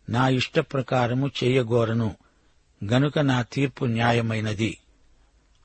నా 0.09 0.29
ఇష్ట 0.29 0.59
ప్రకారము 0.59 1.31
చేయగోరను. 1.45 2.17
గనుక 2.85 3.19
నా 3.19 3.43
తీర్పు 3.43 3.85
న్యాయమైనది. 3.85 4.79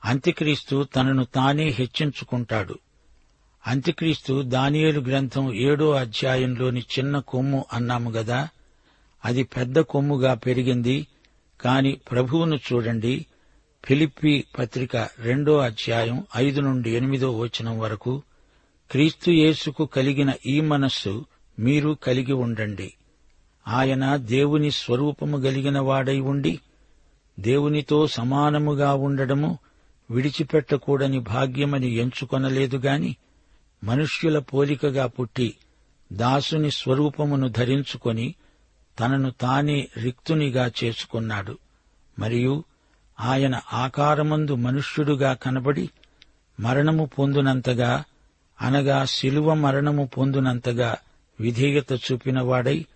అంత్యక్రీస్తు 0.04 0.86
తనను 0.96 1.24
తానే 1.24 1.68
హెచ్చించుకుంటాడు. 1.68 2.78
అంత్యక్రీస్తు 3.66 4.42
దానియేలు 4.42 5.00
గ్రంథం 5.00 5.54
ఏడో 5.54 5.90
అధ్యాయంలోని 5.90 6.80
చిన్న 6.80 7.18
కొమ్ము 7.18 7.64
అన్నాము 7.72 8.10
గదా? 8.10 8.48
అది 9.24 9.42
పెద్ద 9.42 9.78
కొమ్ముగా 9.78 10.34
పెరిగింది. 10.34 11.06
కాని 11.60 11.92
ప్రభువును 11.92 12.56
చూడండి. 12.56 13.26
ఫిలిప్పి 13.84 14.44
పత్రిక 14.58 14.96
రెండో 14.96 15.58
అధ్యాయం 15.58 16.26
ఐదు 16.36 16.60
నుండి 16.60 16.90
ఎనిమిదో 16.90 17.38
వచనం 17.38 17.78
వరకు 17.78 18.22
క్రీస్తు 18.90 19.30
యేసుకు 19.30 19.84
కలిగిన 19.86 20.32
ఈ 20.46 20.60
మనస్సు 20.60 21.24
మీరు 21.58 21.96
కలిగి 22.02 22.32
ఉండండి. 22.32 22.94
ఆయన 23.68 24.16
దేవుని 24.16 24.70
స్వరూపము 24.70 25.36
కలిగిన 25.36 25.78
వాడై 25.78 26.20
ఉండి 26.20 26.60
దేవునితో 27.40 28.06
సమానముగా 28.06 28.94
ఉండడము 28.94 29.58
విడిచిపెట్టకూడని 30.12 31.20
భాగ్యమని 31.20 31.94
ఎంచుకొనలేదు 31.94 32.76
గాని 32.76 33.16
మనుష్యుల 33.84 34.38
పోలికగా 34.38 35.06
పుట్టి 35.06 35.56
దాసుని 36.12 36.70
స్వరూపమును 36.70 37.48
ధరించుకొని 37.48 38.34
తనను 39.00 39.30
తానే 39.30 39.88
రిక్తునిగా 39.96 40.70
చేసుకున్నాడు. 40.84 41.58
మరియు 42.18 42.64
ఆయన 43.20 43.60
ఆకారమందు 43.72 44.54
మనుష్యుడుగా 44.54 45.32
కనబడి 45.32 45.90
మరణము 46.60 47.04
పొందునంతగా 47.04 48.04
అనగా 48.60 49.04
శిలువ 49.04 49.54
మరణము 49.54 50.06
పొందునంతగా 50.06 50.96
విధేయత 51.40 51.92
చూపినవాడై 51.92 52.86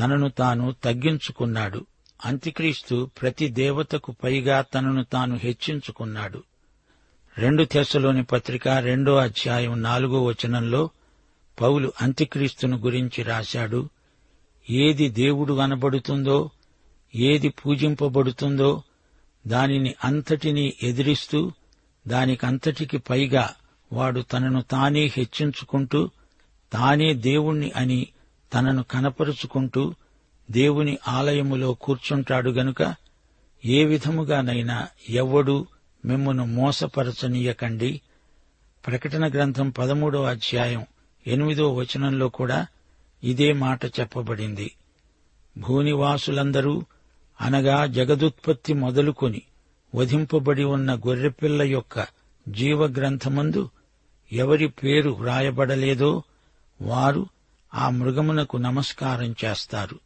తనను 0.00 0.28
తాను 0.28 0.74
తగ్గించుకున్నాడు. 0.84 1.86
అంత్యక్రీస్తు 2.24 3.10
ప్రతి 3.22 3.48
దేవతకు 3.48 4.14
పైగా 4.24 4.60
తనను 4.60 5.04
తాను 5.04 5.36
హెచ్చించుకున్నాడు. 5.36 6.42
రెండు 7.38 7.64
తెస్సలోని 7.64 8.24
పత్రిక 8.24 8.68
రెండో 8.68 9.16
అధ్యాయం 9.16 9.82
నాలుగో 9.82 10.24
వచనంలో 10.24 10.90
పౌలు 11.60 11.92
అంత్యక్రీస్తును 12.02 12.76
గురించి 12.76 13.22
రాశాడు. 13.22 13.88
ఏది 14.70 15.08
దేవుడు 15.08 15.54
అనబడుతుందో 15.54 16.50
ఏది 17.14 17.48
పూజింపబడుతుందో 17.48 18.82
దానిని 19.46 19.94
అంతటినీ 20.04 20.74
ఎదిరిస్తూ 20.82 21.52
దానికంతటికి 22.08 22.98
పైగా 22.98 23.54
వాడు 23.92 24.20
తనను 24.20 24.62
తానే 24.62 25.06
హెచ్చించుకుంటూ 25.06 26.10
తానే 26.72 27.14
దేవుణ్ణి 27.14 27.72
అని 27.76 28.06
తనను 28.54 28.82
కనపరుచుకుంటూ 28.82 29.94
దేవుని 30.50 30.98
ఆలయములో 31.08 31.74
కూర్చుంటాడు 31.74 32.50
గనుక 32.50 32.94
ఏ 33.64 33.84
విధముగానైనా 33.84 34.88
ఎవ్వడూ 35.08 35.66
మిమ్మను 36.04 36.46
మోసపరచనీయకండి. 36.46 38.00
ప్రకటన 38.86 39.32
గ్రంథం 39.32 39.70
పదమూడో 39.70 40.22
అధ్యాయం 40.22 40.86
ఎనిమిదో 41.26 41.74
వచనంలో 41.74 42.28
కూడా 42.28 42.66
ఇదే 43.24 43.52
మాట 43.52 43.86
చెప్పబడింది. 43.86 44.74
భూనివాసులందరూ 45.58 46.84
అనగా 47.40 47.86
జగదుత్పత్తి 47.86 48.72
మొదలుకొని 48.72 49.42
వధింపబడి 49.94 50.64
ఉన్న 50.64 50.94
గొర్రెపిల్ల 50.94 51.62
యొక్క 51.62 52.06
జీవగ్రంథమందు 52.48 53.70
ఎవరి 54.32 54.68
పేరు 54.68 55.10
వ్రాయబడలేదో 55.10 56.22
వారు 56.82 57.26
ఆ 57.74 57.90
మృగమునకు 57.90 58.56
నమస్కారం 58.56 59.34
చేస్తారు. 59.44 59.98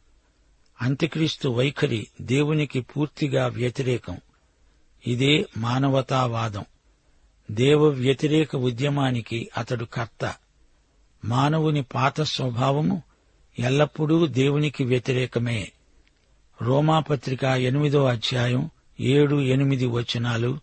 అంత్యక్రీస్తు 0.81 1.49
వైఖరి 1.49 2.07
దేవునికి 2.21 2.81
పూర్తిగా 2.81 3.47
వ్యతిరేకం. 3.47 4.17
ఇదే 5.07 5.45
మానవతావాదం. 5.57 6.65
దేవ 7.51 7.87
వ్యతిరేక 7.87 8.55
ఉద్యమానికి 8.55 9.49
అతడు 9.57 9.85
కర్త. 9.85 10.35
మానవుని 11.25 11.83
పాత 11.83 12.21
స్వభావము 12.21 13.03
ఎల్లప్పుడూ 13.59 14.27
దేవునికి 14.27 14.83
వ్యతిరేకమే. 14.83 15.71
రోమాపత్రిక 16.61 17.43
ఎనిమిదో 17.43 18.05
అధ్యాయం 18.05 18.69
ఏడు 18.99 19.41
ఎనిమిది 19.41 19.85
వచనాలు 19.85 20.59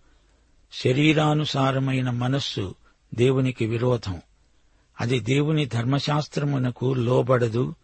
శరీరానుసారమైన 0.72 2.10
మనస్సు 2.10 2.74
దేవునికి 3.14 3.66
విరోధం. 3.66 4.20
అది 5.00 5.20
దేవుని 5.20 5.66
ధర్మశాస్త్రమునకు 5.66 6.94
లోబడదు 6.94 7.74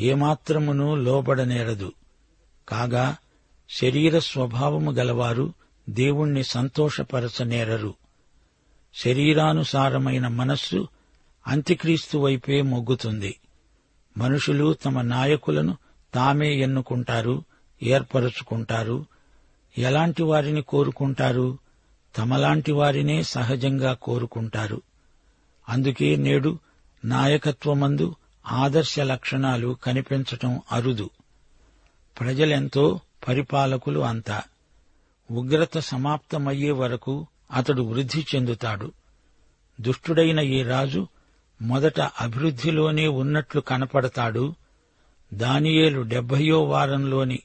ఏమాత్రమును 0.00 0.94
లోబడనేరదు. 0.94 1.92
కాగా 2.68 3.16
శరీర 3.70 4.18
స్వభావము 4.18 4.92
గలవారు 4.92 5.54
దేవుణ్ణి 5.88 6.44
సంతోషపరచనేరరు. 6.44 7.94
శరీరానుసారమైన 8.94 10.28
మనస్సు 10.28 10.88
అంత్యక్రీస్తు 11.46 12.18
వైపే 12.18 12.62
మొగ్గుతుంది. 12.62 13.40
మనుషులు 14.18 14.72
తమ 14.72 15.00
నాయకులను 15.00 15.76
తామే 16.14 16.54
ఎన్నుకుంటారు 16.54 17.44
ఏర్పరుచుకుంటారు. 17.82 19.06
ఎలాంటి 19.78 20.22
వారిని 20.22 20.62
కోరుకుంటారు? 20.62 21.58
తమలాంటి 22.16 22.72
వారినే 22.72 23.22
సహజంగా 23.22 23.94
కోరుకుంటారు. 23.94 24.82
అందుకే 25.68 26.16
నేడు 26.16 26.58
నాయకత్వమందు 27.04 28.16
ఆదర్శ 28.46 29.00
లక్షణాలు 29.00 29.76
కనిపించటం 29.82 30.60
అరుదు. 30.72 31.10
ప్రజలెంతో 32.20 33.00
పరిపాలకులు 33.28 34.00
అంతా. 34.00 34.42
ఉగ్రత 35.30 35.78
సమాప్తమయ్యే 35.78 36.70
వరకు 36.70 37.26
అతడు 37.50 37.82
వృద్ధి 37.82 38.26
చెందుతాడు. 38.34 38.92
దుష్టుడైన 39.80 40.38
ఈ 40.38 40.62
రాజు 40.62 41.08
మొదట 41.62 42.00
అభివృద్ధిలోనే 42.00 43.06
ఉన్నట్లు 43.06 43.60
కనపడతాడు. 43.60 44.54
దానియేలు 45.34 46.00
డెబ్బయో 46.00 46.62
వారంలోని 46.64 47.38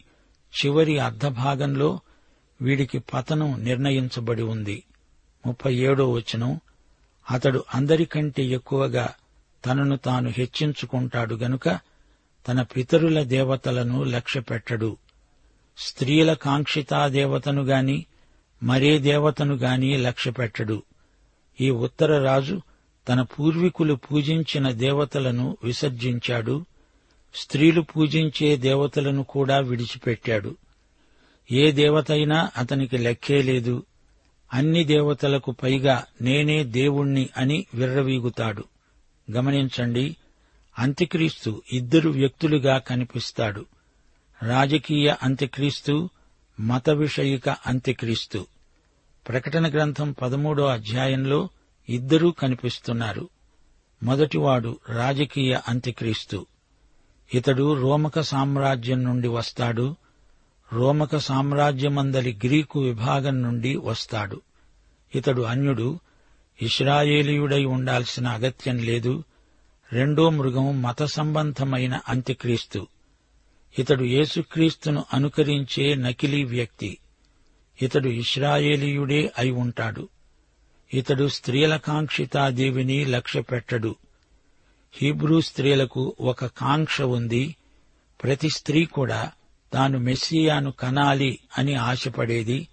చివరి 0.51 0.99
అర్ధభాగంలో 0.99 1.99
వీడికి 2.61 2.99
పతనం 2.99 3.63
నిర్ణయించబడి 3.63 4.41
ఉంది. 4.41 4.83
ముప్పై 5.45 5.75
ఏడో 5.75 6.11
వచనం 6.11 6.59
అతడు 7.31 7.63
అందరికంటే 7.73 8.45
ఎక్కువగా 8.45 9.13
తనను 9.65 9.97
తాను 9.97 10.29
హెచ్చించుకుంటాడు 10.29 11.35
గనుక 11.35 11.69
తన 12.47 12.61
పితరుల 12.61 13.23
దేవతలను 13.23 14.03
లక్ష్యపెట్టడు. 14.03 14.97
స్త్రీల 15.79 16.33
కాంక్షితా 16.33 17.07
దేవతను 17.07 17.63
గాని 17.63 18.05
మరే 18.63 18.97
దేవతను 18.97 19.55
గాని 19.55 19.97
లక్ష్యపెట్టడు 19.97 20.83
ఈ 21.61 21.69
ఉత్తర 21.69 22.23
రాజు 22.23 22.61
తన 23.09 23.21
పూర్వీకులు 23.21 23.93
పూజించిన 23.93 24.71
దేవతలను 24.71 25.57
విసర్జించాడు 25.63 26.65
స్త్రీలు 27.35 27.81
పూజించే 27.81 28.57
దేవతలను 28.57 29.23
కూడా 29.23 29.59
విడిచిపెట్టాడు. 29.59 30.55
ఏ 31.51 31.71
దేవతైనా 31.71 32.49
అతనికి 32.57 32.97
లెక్కే 32.97 33.41
లేదు. 33.41 33.83
అన్ని 34.53 34.83
దేవతలకు 34.83 35.51
పైగా 35.51 36.03
నేనే 36.21 36.63
దేవుణ్ణి 36.63 37.29
అని 37.37 37.65
విర్రవీగుతాడు. 37.73 38.63
గమనించండి 39.31 40.15
అంత్యక్రీస్తు 40.79 41.61
ఇద్దరు 41.73 42.09
వ్యక్తులుగా 42.09 42.77
కనిపిస్తాడు. 42.77 43.65
రాజకీయ 44.43 45.15
అంత్యక్రీస్తు 45.23 46.10
మత 46.60 46.89
విషయిక 46.89 47.49
అంత్యక్రీస్తు. 47.49 48.45
ప్రకటన 49.28 49.71
గ్రంథం 49.71 50.12
పదమూడో 50.12 50.65
అధ్యాయంలో 50.65 51.49
ఇద్దరూ 51.89 52.32
కనిపిస్తున్నారు. 52.32 53.30
మొదటివాడు 54.04 54.80
రాజకీయ 54.89 55.60
అంత్యక్రీస్తు. 55.67 56.45
ఇతడు 57.34 57.82
రోమక 57.82 58.19
సామ్రాజ్యం 58.19 59.04
నుండి 59.04 59.28
వస్తాడు. 59.28 59.95
రోమక 60.73 61.17
సామ్రాజ్యమందలి 61.17 62.39
గ్రీకు 62.43 62.80
విభాగం 62.80 63.41
నుండి 63.41 63.75
వస్తాడు. 63.75 64.41
ఇతడు 65.15 65.41
అన్యుడు 65.41 65.99
ఇస్రాయేలీయుడై 66.62 67.65
ఉండాల్సిన 67.65 68.28
అగత్యం 68.28 68.78
లేదు. 68.78 69.23
రెండో 69.93 70.30
మృగం 70.30 70.82
మత 70.82 71.04
సంబంధమైన 71.04 71.99
అంత్యక్రీస్తు. 72.10 72.88
ఇతడు 73.79 74.03
యేసుక్రీస్తును 74.03 75.05
అనుకరించే 75.13 75.95
నకిలీ 75.95 76.43
వ్యక్తి. 76.43 76.97
ఇతడు 77.82 78.08
ఇస్రాయేలీయుడే 78.08 79.32
అయి 79.38 79.51
ఉంటాడు. 79.51 80.10
ఇతడు 80.93 81.27
స్త్రీల 81.27 81.77
కాంక్షితాదేవిని 81.77 83.05
లక్ష్యపెట్టడు. 83.05 83.95
హీబ్రూ 84.93 85.41
స్త్రీలకు 85.41 86.15
ఒక 86.19 86.45
కాంక్ష 86.45 87.01
ఉంది. 87.01 87.55
ప్రతి 88.23 88.49
స్త్రీ 88.49 88.86
కూడా 88.86 89.32
తాను 89.73 89.99
మెస్సియాను 89.99 90.71
కనాలి 90.71 91.39
అని 91.58 91.75
ఆశపడేది. 91.75 92.67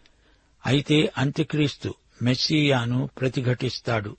అయితే 0.66 1.12
అంత్యక్రీస్తు 1.18 1.94
మెస్సియాను 2.22 3.09
ప్రతిఘటిస్తాడు. 3.20 4.16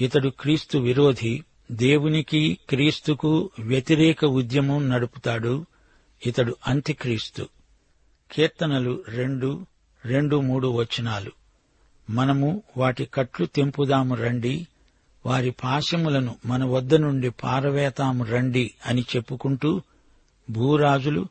ఇతడు 0.00 0.28
క్రీస్తు 0.28 0.78
విరోధి 0.78 1.44
దేవునికి 1.72 2.58
క్రీస్తుకు 2.68 3.50
వ్యతిరేక 3.58 4.24
ఉద్యమం 4.24 4.88
నడుపుతాడు. 4.88 5.66
ఇతడు 6.26 6.56
అంత్యక్రీస్తు. 6.66 7.48
కీర్తనలు 8.32 9.04
రెండు 9.08 9.66
రెండు 10.04 10.40
మూడు 10.40 10.68
వచనాలు. 10.68 11.32
మనము 12.10 12.62
వాటి 12.76 13.08
కట్లు 13.14 13.46
తెంపుదాము 13.46 14.14
రండి 14.14 14.66
వారి 15.26 15.50
పాశములను 15.50 16.36
మన 16.46 16.64
వద్ద 16.64 16.94
నుండి 16.94 17.30
పారవేతాము 17.30 18.24
రండి 18.24 18.74
అని 18.86 19.04
చెప్పుకుంటూ 19.16 19.82
భూరాజులు 20.50 21.26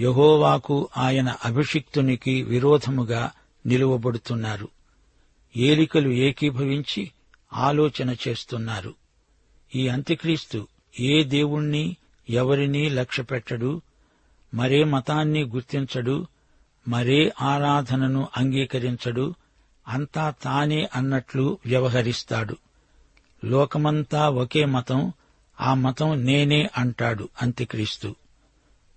యహోవాకు 0.00 0.88
ఆయన 0.96 1.36
అభిషిక్తునికి 1.44 2.42
విరోధముగా 2.42 3.30
నిలువబడుతున్నారు. 3.66 4.68
ఏలికలు 5.56 6.10
ఏకీభవించి 6.10 7.10
ఆలోచన 7.52 8.16
చేస్తున్నారు. 8.28 8.94
ఈ 9.74 9.88
అంత్యక్రీస్తు 9.88 10.66
ఏ 11.00 11.24
దేవుణ్ణి 11.24 11.96
ఎవరినీ 12.30 12.88
లక్ష్యపెట్టడు? 12.88 13.82
మరే 14.54 14.84
మతాన్ని 14.84 15.42
గుర్తించడు 15.44 16.26
మరే 16.88 17.32
ఆరాధనను 17.42 18.28
అంగీకరించడు 18.36 19.34
అంతా 19.88 20.30
తానే 20.30 20.88
అన్నట్లు 20.94 21.58
వ్యవహరిస్తాడు. 21.66 22.56
లోకమంతా 23.44 24.28
ఒకే 24.28 24.64
మతం 24.64 25.12
ఆ 25.60 25.74
మతం 25.74 26.24
నేనే 26.24 26.70
అంటాడు 26.76 27.28
అంత్యక్రీస్తు. 27.42 28.14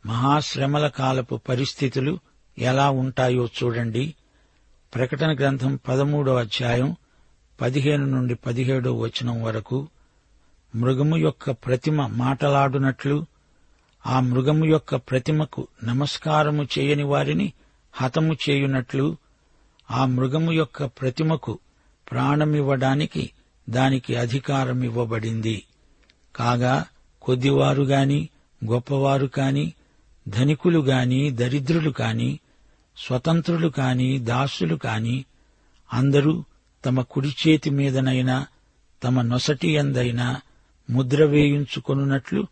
మహాశ్రమల 0.05 0.87
కాలపు 0.87 1.35
పరిస్థితులు 1.35 2.19
ఎలా 2.59 2.89
ఉంటాయో 2.89 3.45
చూడండి. 3.45 4.15
ప్రకటన 4.95 5.35
గ్రంథం 5.35 5.79
పదమూడో 5.87 6.35
అధ్యాయం 6.35 6.95
పదిహేను 7.61 8.05
నుండి 8.05 8.35
పదిహేడో 8.35 8.93
వచనం 8.93 9.43
వరకు 9.43 9.87
మృగము 10.75 11.17
యొక్క 11.17 11.51
ప్రతిమ 11.51 12.07
మాటలాడునట్లు 12.07 13.25
ఆ 14.05 14.19
మృగము 14.19 14.65
యొక్క 14.65 14.95
ప్రతిమకు 14.95 15.67
నమస్కారము 15.83 16.63
చేయని 16.63 17.03
వారిని 17.03 17.53
హతము 17.93 18.33
చేయునట్లు 18.33 19.17
ఆ 19.91 20.05
మృగము 20.05 20.51
యొక్క 20.51 20.83
ప్రతిమకు 20.85 21.59
ప్రాణమివ్వడానికి 22.11 23.31
దానికి 23.69 24.15
అధికారమివ్వబడింది. 24.15 25.63
కాగా 26.35 26.85
కొద్దివారు 27.21 27.83
గాని 27.83 28.29
గొప్పవారు 28.65 29.25
కాని 29.25 29.73
ధనికులు 30.27 30.79
గాని 30.79 31.31
దరిద్రులు 31.31 31.89
కాని 31.89 32.39
స్వతంత్రులు 32.97 33.67
కాని 33.69 34.19
దాసులు 34.19 34.75
కాని 34.75 35.25
అందరూ 35.93 36.43
తమ 36.85 37.01
కుడి 37.01 37.35
చేతి 37.47 37.69
మీదనైనా 37.69 38.47
తమ 39.03 39.21
నొసటి 39.21 39.69
ఎందైనా 39.71 40.41
ముద్ర 40.89 41.25
వేయించుకొనున్నట్లు 41.25 42.47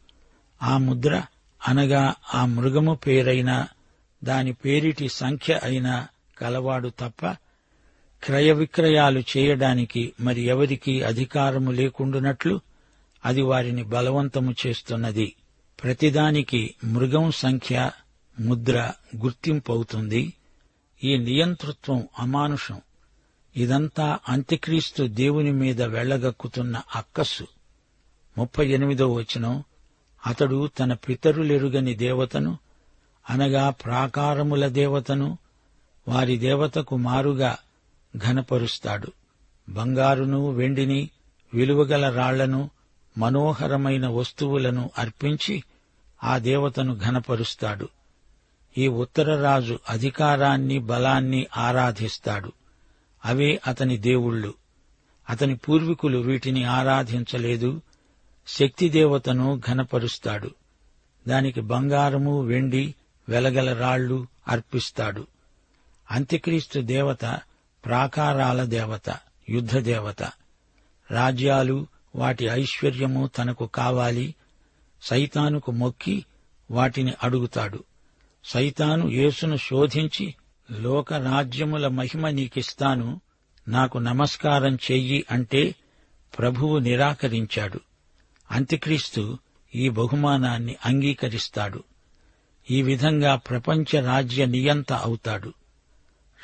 ఆ 0.62 0.78
ముద్ర 0.78 1.24
అనగా 1.67 2.13
ఆ 2.34 2.45
మృగము 2.45 2.95
పేరైనా 2.95 3.67
దాని 4.24 4.54
పేరిటి 4.54 5.10
సంఖ్య 5.10 5.60
అయినా 5.63 6.08
కలవాడు 6.38 6.89
తప్ప 6.89 7.36
క్రయ 8.24 8.52
విక్రయాలు 8.52 9.24
చేయడానికి 9.38 10.13
మరి 10.19 10.41
ఎవరికీ 10.41 11.02
అధికారము 11.02 11.71
లేకుండునట్లు 11.71 12.62
అది 13.26 13.41
వారిని 13.41 13.84
బలవంతము 13.84 14.56
చేస్తున్నది. 14.67 15.36
ప్రతిదానికి 15.84 16.76
మృగం 16.84 17.32
సంఖ్య 17.32 17.91
ముద్ర 18.39 18.91
గుర్తింపవుతుంది. 19.17 20.34
ఈ 21.04 21.17
నియంతృత్వం 21.17 22.08
అమానుషం. 22.19 22.82
ఇదంతా 23.58 24.19
అంత్యక్రీస్తు 24.30 25.04
దేవుని 25.04 25.52
మీద 25.52 25.82
వెళ్ళగక్కుతున్న 25.82 26.82
అక్కస్సు 26.95 27.47
ముప్పై 28.38 28.67
ఎనిమిదో 28.67 29.13
వచనం. 29.13 29.63
అతడు 30.28 30.68
తన 30.80 30.94
పితరులెరుగని 30.94 31.94
దేవతను 31.94 32.58
అనగా 33.30 33.70
ప్రాకారముల 33.70 34.68
దేవతను 34.68 35.38
వారి 36.08 36.38
దేవతకు 36.38 36.98
మారుగా 36.98 37.58
ఘనపరుస్తాడు. 38.18 39.08
బంగారును 39.70 40.50
వెండిని 40.50 41.10
విలువగల 41.54 42.16
రాళ్ళను 42.16 42.70
మనోహరమైన 43.18 44.08
వస్తువులను 44.08 44.90
అర్పించి 44.98 45.64
ఆ 46.24 46.38
దేవతను 46.38 46.98
ఘనపరుస్తాడు. 46.98 47.90
ఈ 48.78 48.88
ఉత్తరరాజు 48.88 49.80
అధికారాన్ని 49.90 50.80
బలాన్ని 50.80 51.48
ఆరాధిస్తాడు. 51.58 52.52
అవే 53.26 53.62
అతని 53.68 53.98
దేవుళ్ళు. 53.98 54.54
అతని 55.30 55.56
పూర్వీకులు 55.56 56.18
వీటిని 56.18 56.64
ఆరాధించలేదు. 56.64 57.82
శక్తి 58.60 58.90
దేవతను 58.90 59.62
ఘనపరుస్తాడు. 59.68 60.52
దానికి 61.28 61.62
బంగారము 61.62 62.42
వెండి 62.42 62.96
వెలగల 63.30 63.74
రాళ్ళు 63.74 64.28
అర్పిస్తాడు. 64.48 65.28
అంత్యక్రీస్తు 66.12 66.80
దేవత 66.80 67.40
ప్రాకారాల 67.86 68.64
దేవత 68.64 69.20
యుద్ధ 69.50 69.78
దేవత. 69.78 70.24
రాజ్యాలు 71.12 71.88
వాటి 72.16 72.46
ఐశ్వర్యము 72.46 73.28
తనకు 73.28 73.66
కావాలి. 73.66 74.36
సైతానుకు 75.02 75.72
మొక్కి 75.72 76.26
వాటిని 76.72 77.14
అడుగుతాడు. 77.24 77.84
సైతాను 78.44 79.08
యేసును 79.08 79.56
శోధించి 79.56 80.36
లోక 80.72 81.14
రాజ్యముల 81.14 81.88
మహిమ 81.88 82.30
నీకిస్తాను 82.30 83.22
నాకు 83.68 83.98
నమస్కారం 83.98 84.76
చెయ్యి 84.76 85.26
అంటే 85.32 85.76
ప్రభువు 86.40 86.78
నిరాకరించాడు. 86.78 87.80
అంత్యక్రీస్తు 88.52 89.38
ఈ 89.76 89.90
బహుమానాన్ని 89.90 90.76
అంగీకరిస్తాడు. 90.86 91.84
ఈ 92.72 92.82
విధంగా 92.82 93.36
ప్రపంచ 93.36 94.02
రాజ్య 94.02 94.46
నియంత 94.46 94.94
అవుతాడు. 94.94 95.54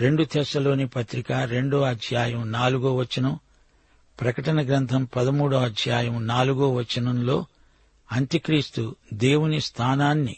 రెండు 0.01 0.23
తెశలోని 0.23 0.87
పత్రిక 0.87 1.31
రెండో 1.31 1.81
అధ్యాయం 1.81 2.51
నాలుగో 2.51 2.95
వచనం 2.95 3.39
ప్రకటన 4.21 4.65
గ్రంథం 4.65 5.03
పదమూడో 5.03 5.57
అధ్యాయం 5.57 6.27
నాలుగో 6.27 6.73
వచనంలో 6.73 7.45
అంత్యక్రీస్తు 8.11 8.95
దేవుని 9.13 9.61
స్థానాన్ని 9.61 10.35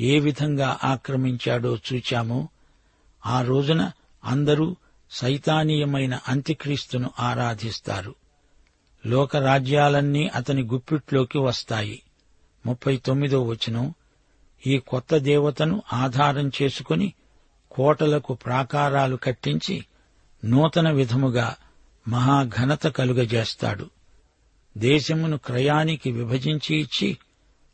ఏ 0.00 0.20
విధంగా 0.20 0.78
ఆక్రమించాడో 0.84 1.78
చూచామో. 1.92 2.48
ఆ 3.26 3.42
రోజున 3.42 3.90
అందరూ 4.24 4.76
సైతానీయమైన 5.10 6.18
అంత్యక్రీస్తును 6.28 7.10
ఆరాధిస్తారు. 7.20 8.14
లోకరాజ్యాలన్నీ 9.06 10.28
అతని 10.28 10.62
గుప్పిట్లోకి 10.62 11.38
వస్తాయి. 11.38 12.02
ముప్పై 12.66 12.96
తొమ్మిదో 12.96 13.42
వచనం. 13.42 13.94
ఈ 14.66 14.78
కొత్త 14.78 15.16
దేవతను 15.16 15.82
ఆధారం 15.92 16.50
చేసుకుని 16.62 17.12
కోటలకు 17.70 18.34
ప్రాకారాలు 18.34 19.16
కట్టించి 19.16 19.84
నూతన 20.44 20.90
విధముగా 20.90 21.56
మహాఘనత 22.08 22.86
కలుగజేస్తాడు. 22.86 23.90
దేశమును 24.78 25.38
క్రయానికి 25.38 26.10
విభజించి 26.10 26.76
ఇచ్చి 26.76 27.18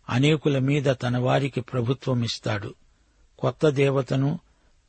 అనేకుల 0.09 0.59
మీద 0.59 0.95
తన 1.03 1.19
వారికి 1.19 1.61
ప్రభుత్వమిస్తాడు. 1.61 2.75
కొత్త 3.39 3.69
దేవతను 3.69 4.39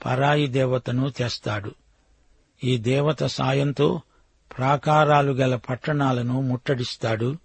పరాయి 0.06 0.48
దేవతను 0.48 1.10
తెస్తాడు. 1.10 1.76
ఈ 2.64 2.78
దేవత 2.78 3.24
సాయంతో 3.24 4.02
ప్రాకారాలు 4.58 5.32
గల 5.32 5.56
పట్టణాలను 5.56 6.42
ముట్టడిస్తాడు. 6.42 7.38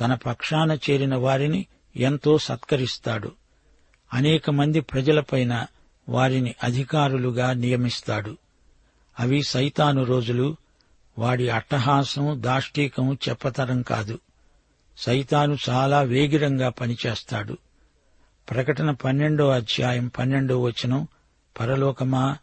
తన 0.00 0.14
పక్షాన 0.14 0.72
చేరిన 0.72 1.16
వారిని 1.16 1.66
ఎంతో 1.96 2.38
సత్కరిస్తాడు. 2.38 3.32
అనేక 4.14 4.50
మంది 4.50 4.80
ప్రజలపైన 4.80 5.66
వారిని 6.08 6.54
అధికారులుగా 6.62 7.52
నియమిస్తాడు. 7.52 8.36
అవి 9.20 9.42
సైతాను 9.42 10.04
రోజులు. 10.04 10.56
వాడి 11.18 11.48
అట్టహాసం 11.48 12.42
దాష్టీకం 12.42 13.18
చెప్పతరం 13.28 13.82
కాదు. 13.82 14.18
సైతాను 14.98 15.56
చాలా 15.68 16.00
వేగిరంగా 16.00 16.68
పనిచేస్తాడు. 16.68 17.58
ప్రకటన 18.50 18.90
పన్నెండో 18.90 19.48
అధ్యాయం 19.48 20.08
పన్నెండో 20.18 20.62
వచనం 20.62 21.08
పరలోకమా 21.60 22.38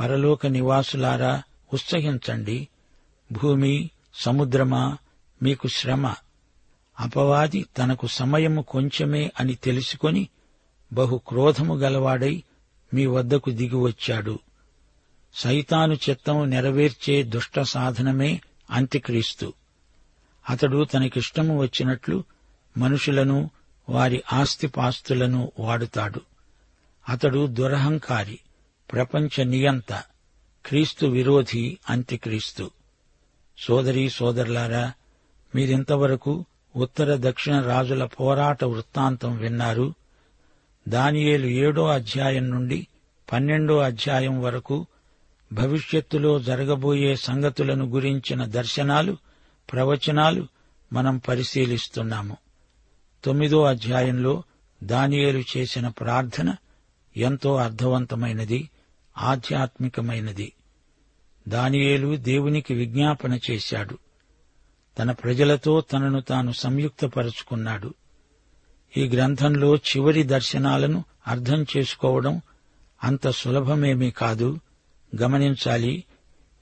పరలోక 0.00 0.46
నివాసులారా 0.46 1.42
ఉత్సహించండి. 1.72 2.68
భూమి 3.32 3.90
సముద్రమా? 4.14 4.98
మీకు 5.42 5.68
శ్రమ. 5.68 6.14
అపవాది 7.00 7.66
తనకు 7.78 8.06
సమయము 8.06 8.62
కొంచెమే 8.62 9.32
అని 9.40 9.54
తెలుసుకొని 9.54 10.28
బహు 10.92 11.20
క్రోధము 11.28 11.74
గలవాడై 11.74 12.42
మీ 12.94 13.06
వద్దకు 13.06 13.50
దిగివచ్చాడు 13.50 14.38
సైతాను 15.34 15.94
చిత్తం 15.94 16.50
నెరవేర్చే 16.50 17.22
దుష్ట 17.22 17.60
సాధనమే 17.60 18.40
అంత్యక్రీస్తు. 18.70 19.52
అతడు 20.50 20.84
తనకిష్టము 20.84 21.58
వచ్చినట్లు 21.58 22.24
మనుషులను 22.76 23.50
వారి 23.88 24.22
ఆస్తిపాస్తులను 24.32 25.52
వాడుతాడు. 25.58 26.20
అతడు 27.08 27.46
దురహంకారి 27.46 28.38
ప్రపంచ 28.92 29.44
నియంత 29.44 29.92
క్రీస్తు 30.66 31.06
విరోధి 31.06 31.78
అంత్యక్రీస్తు. 31.90 32.70
సోదరీ 33.60 34.08
సోదరులారా 34.08 34.92
మీరింతవరకు 35.54 36.44
ఉత్తర 36.76 37.16
దక్షిణ 37.20 37.60
రాజుల 37.60 38.04
పోరాట 38.04 38.64
వృత్తాంతం 38.64 39.36
విన్నారు. 39.36 39.94
దానియేలు 40.88 41.46
ఏడో 41.46 41.86
అధ్యాయం 41.86 42.50
నుండి 42.50 42.86
పన్నెండో 43.32 43.78
అధ్యాయం 43.78 44.42
వరకు 44.42 44.86
భవిష్యత్తులో 45.52 46.38
జరగబోయే 46.38 47.16
సంగతులను 47.16 47.84
గురించిన 47.84 48.44
దర్శనాలు 48.44 49.16
ప్రవచనాలు 49.72 50.46
మనం 50.92 51.18
పరిశీలిస్తున్నాము. 51.18 52.36
తొమ్మిదో 53.24 53.64
అధ్యాయంలో 53.64 54.42
దానియేలు 54.82 55.42
చేసిన 55.56 55.88
ప్రార్థన 55.88 56.54
ఎంతో 57.16 57.56
అర్థవంతమైనది 57.56 58.70
ఆధ్యాత్మికమైనది. 59.18 60.52
దానియేలు 61.48 62.16
దేవునికి 62.16 62.74
విజ్ఞాపన 62.74 63.38
చేశాడు. 63.50 63.98
తన 64.98 65.12
ప్రజలతో 65.12 65.80
తనను 65.80 66.20
తాను 66.20 66.52
సంయుక్తపరుచుకున్నాడు. 66.52 67.94
ఈ 68.96 69.08
గ్రంథంలో 69.08 69.76
చివరి 69.76 70.22
దర్శనాలను 70.22 71.04
అర్థం 71.26 71.66
చేసుకోవడం 71.76 72.40
అంత 73.04 73.30
సులభమేమీ 73.30 74.10
కాదు. 74.10 74.60
గమనించాలి 75.22 76.04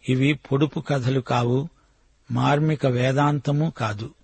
ఇవి 0.08 0.32
పొడుపు 0.32 0.80
కథలు 0.80 1.20
కావు 1.20 1.68
మార్మిక 2.30 2.86
వేదాంతము 2.86 3.72
కాదు. 3.76 4.14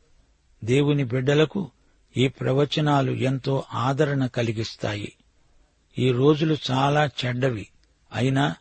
దేవుని 0.65 1.05
బిడ్డలకు 1.05 1.71
ఈ 2.17 2.29
ప్రవచనాలు 2.29 3.13
ఎంతో 3.13 3.65
ఆదరణ 3.75 4.27
కలిగిస్తాయి. 4.27 5.13
ఈ 5.99 6.13
రోజులు 6.13 6.57
చాలా 6.71 7.11
చెడ్డవి 7.25 7.69
అయినా 8.13 8.55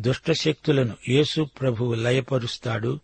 దుష్టశక్తులను 0.00 0.96
యేసు 1.08 1.48
ప్రభువు 1.60 1.94
లయపరుస్తాడు. 1.94 3.00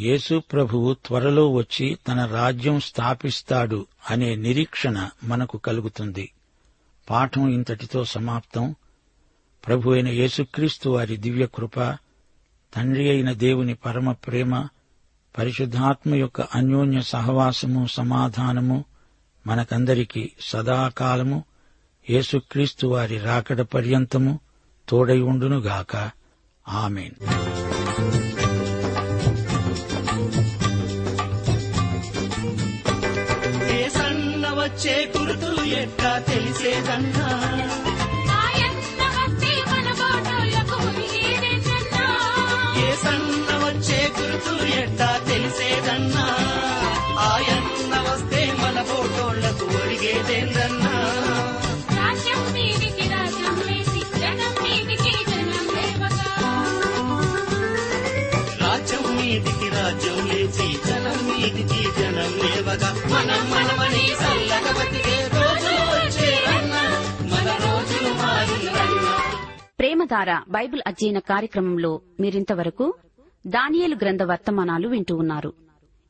యేసు 0.00 0.42
ప్రభువు 0.52 0.94
త్వరలో 0.94 1.52
వచ్చి 1.52 1.98
తన 2.08 2.24
రాజ్యం 2.24 2.80
స్థాపిస్తాడు 2.80 3.86
అనే 4.10 4.36
నిరీక్షణ 4.36 5.08
మనకు 5.24 5.58
కలుగుతుంది. 5.58 6.32
పాఠం 7.10 7.48
ఇంతటితో 7.48 8.04
సమాప్తం. 8.04 8.74
ప్రభు 9.66 9.90
అయిన 9.90 10.08
యేసుక్రీస్తు 10.08 10.90
వారి 10.90 11.16
దివ్య 11.16 11.46
కృప 11.46 11.80
తండ్రి 12.74 13.10
అయిన 13.10 13.32
దేవుని 13.32 13.74
పరమ 13.74 14.12
ప్రేమ 14.12 14.68
పరిశుద్ధాత్మ 15.38 16.14
యొక్క 16.14 16.40
అన్యోన్య 16.40 17.00
సహవాసము 17.00 17.86
సమాధానము 17.86 18.84
మనకందరికీ 19.46 20.30
సదాకాలము. 20.40 21.44
యేసుక్రీస్తు 22.10 22.86
వారి 22.86 23.18
రాకడ 23.18 23.62
పర్యంతము 23.62 24.40
తోడై 24.88 25.20
ఉండునుగాక. 25.20 26.10
ఆమెన్. 26.68 27.14
సన్న 33.88 34.46
వచ్చే 34.48 35.12
గురుతులు 35.16 35.64
ఎట్లా 35.64 36.18
తెలిసేదన్నా? 36.18 37.28
ఆయన్న 38.32 39.02
వస్తే 39.16 39.64
మన 39.70 39.92
బాటలకు 39.92 40.86
మునిగేదెన్నన్నా. 40.86 42.06
ఏ 42.76 42.94
సన్న 42.94 43.66
వచ్చే 43.66 44.12
గురుతులు 44.20 44.66
ఎట్లా 44.74 45.20
తెలిసేదన్నా? 45.28 46.26
ఆయన్న 47.20 47.94
వస్తే 48.12 48.52
మన 48.62 48.82
ఫోటోళ్ళకు 48.82 49.64
ఒరిగేదేందన్నా 49.64 50.97
జనం 61.48 61.90
జనం 61.98 62.32
లేవగా 62.38 62.88
మనం 63.08 63.50
మనమని 63.50 64.04
చల్లగా 64.12 64.72
బతికే 64.78 65.16
రోజులు 65.36 65.84
మన 67.24 67.48
రోజులు 67.64 68.10
ప్రేమధార 69.78 70.42
బైబిల్ 70.48 70.82
అధ్యయన 70.86 71.18
కార్యక్రమంలో 71.18 72.00
మీరింతవరకు 72.20 72.94
దానియేలు 73.46 73.94
గ్రంథ 73.94 74.22
వర్తమానాలు 74.22 74.88
వింటూ 74.88 75.16
ఉన్నారు. 75.16 75.52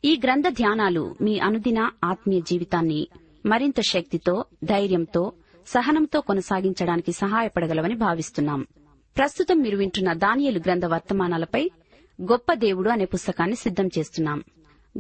ఈ 0.05 0.20
గ్రంథ 0.24 0.48
ధ్యానాలు 0.48 1.14
మీ 1.20 1.38
అనుదిన 1.38 1.90
ఆత్మీయ 2.05 2.40
జీవితాన్ని 2.40 3.09
మరింత 3.46 3.81
శక్తితో 3.81 4.44
ధైర్యంతో 4.64 5.33
సహనంతో 5.66 6.20
కొనసాగించడానికి 6.20 7.12
సహాయపడగలవని 7.12 7.94
భావిస్తున్నాం. 7.94 8.66
ప్రస్తుతం 9.16 9.59
మీరు 9.59 9.77
వింటున్న 9.77 10.12
దానియలు 10.12 10.59
గ్రంథ 10.59 10.85
వర్తమానాలపై 10.85 11.70
గొప్ప 12.22 12.53
దేవుడు 12.53 12.90
అనే 12.90 13.05
పుస్తకాన్ని 13.05 13.57
సిద్ధం 13.57 13.88
చేస్తున్నాం. 13.98 14.44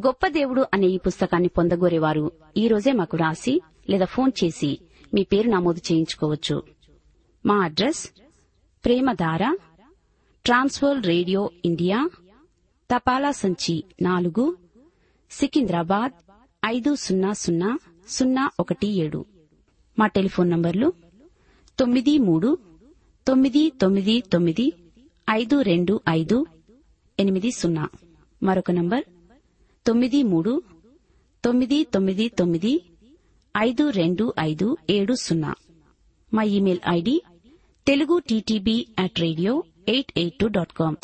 గొప్ప 0.06 0.26
దేవుడు 0.28 0.66
అనే 0.74 0.86
ఈ 0.86 0.98
పుస్తకాన్ని 0.98 1.48
పొందగోరేవారు 1.48 2.32
ఈ 2.56 2.68
రోజే 2.68 2.92
మాకు 2.92 3.16
రాసి 3.16 3.60
లేదా 3.90 4.04
ఫోన్ 4.04 4.32
చేసి 4.44 4.78
మీ 5.14 5.22
పేరు 5.24 5.48
నమోదు 5.48 5.80
చేయించుకోవచ్చు. 5.92 6.62
మా 7.46 7.58
address 7.62 8.10
Premadhara 8.84 9.56
Trans World 10.46 11.06
Radio 11.06 11.50
India 11.64 12.10
తపాలా 12.94 13.30
సంచి 13.30 13.84
నాలుగు 14.02 14.56
సికింద్రాబాద్ 15.30 16.12
ఐదు 16.66 16.94
సున్నా 16.94 17.32
సున్నా 17.32 17.78
సున్నా 18.08 18.50
ఒకటి 18.60 18.86
ఏడు. 18.86 19.24
మా 19.98 20.06
టెలిఫోన్ 20.06 20.50
నంబర్లు 20.50 20.92
తొమ్మిది 21.78 22.18
మూడు 22.18 22.58
తొమ్మిది 23.26 23.70
తొమ్మిది 23.70 24.20
తొమ్మిది 24.20 24.72
ఐదు 25.30 25.62
రెండు 25.62 26.00
ఐదు 26.08 26.46
ఎనిమిది 27.20 27.50
సున్నా. 27.50 27.88
మరొక 28.42 28.70
నంబర్ 28.70 29.04
తొమ్మిది 29.88 30.22
మూడు 30.22 30.62
తొమ్మిది 31.44 31.84
తొమ్మిది 31.84 32.28
తొమ్మిది 32.28 32.72
ఐదు 33.56 33.90
రెండు 33.90 34.34
ఐదు 34.40 34.76
ఏడు 34.90 35.14
సున్నా. 35.14 35.54
మా 36.34 36.42
email 36.42 36.80
ID 36.88 37.22
Telugu 37.86 38.18
TTB 38.18 38.86
at 38.98 39.20
radio 39.20 39.64
eight 39.88 40.12
eight 40.16 40.38
two 40.38 40.48
dot 40.48 40.72
com. 40.72 40.96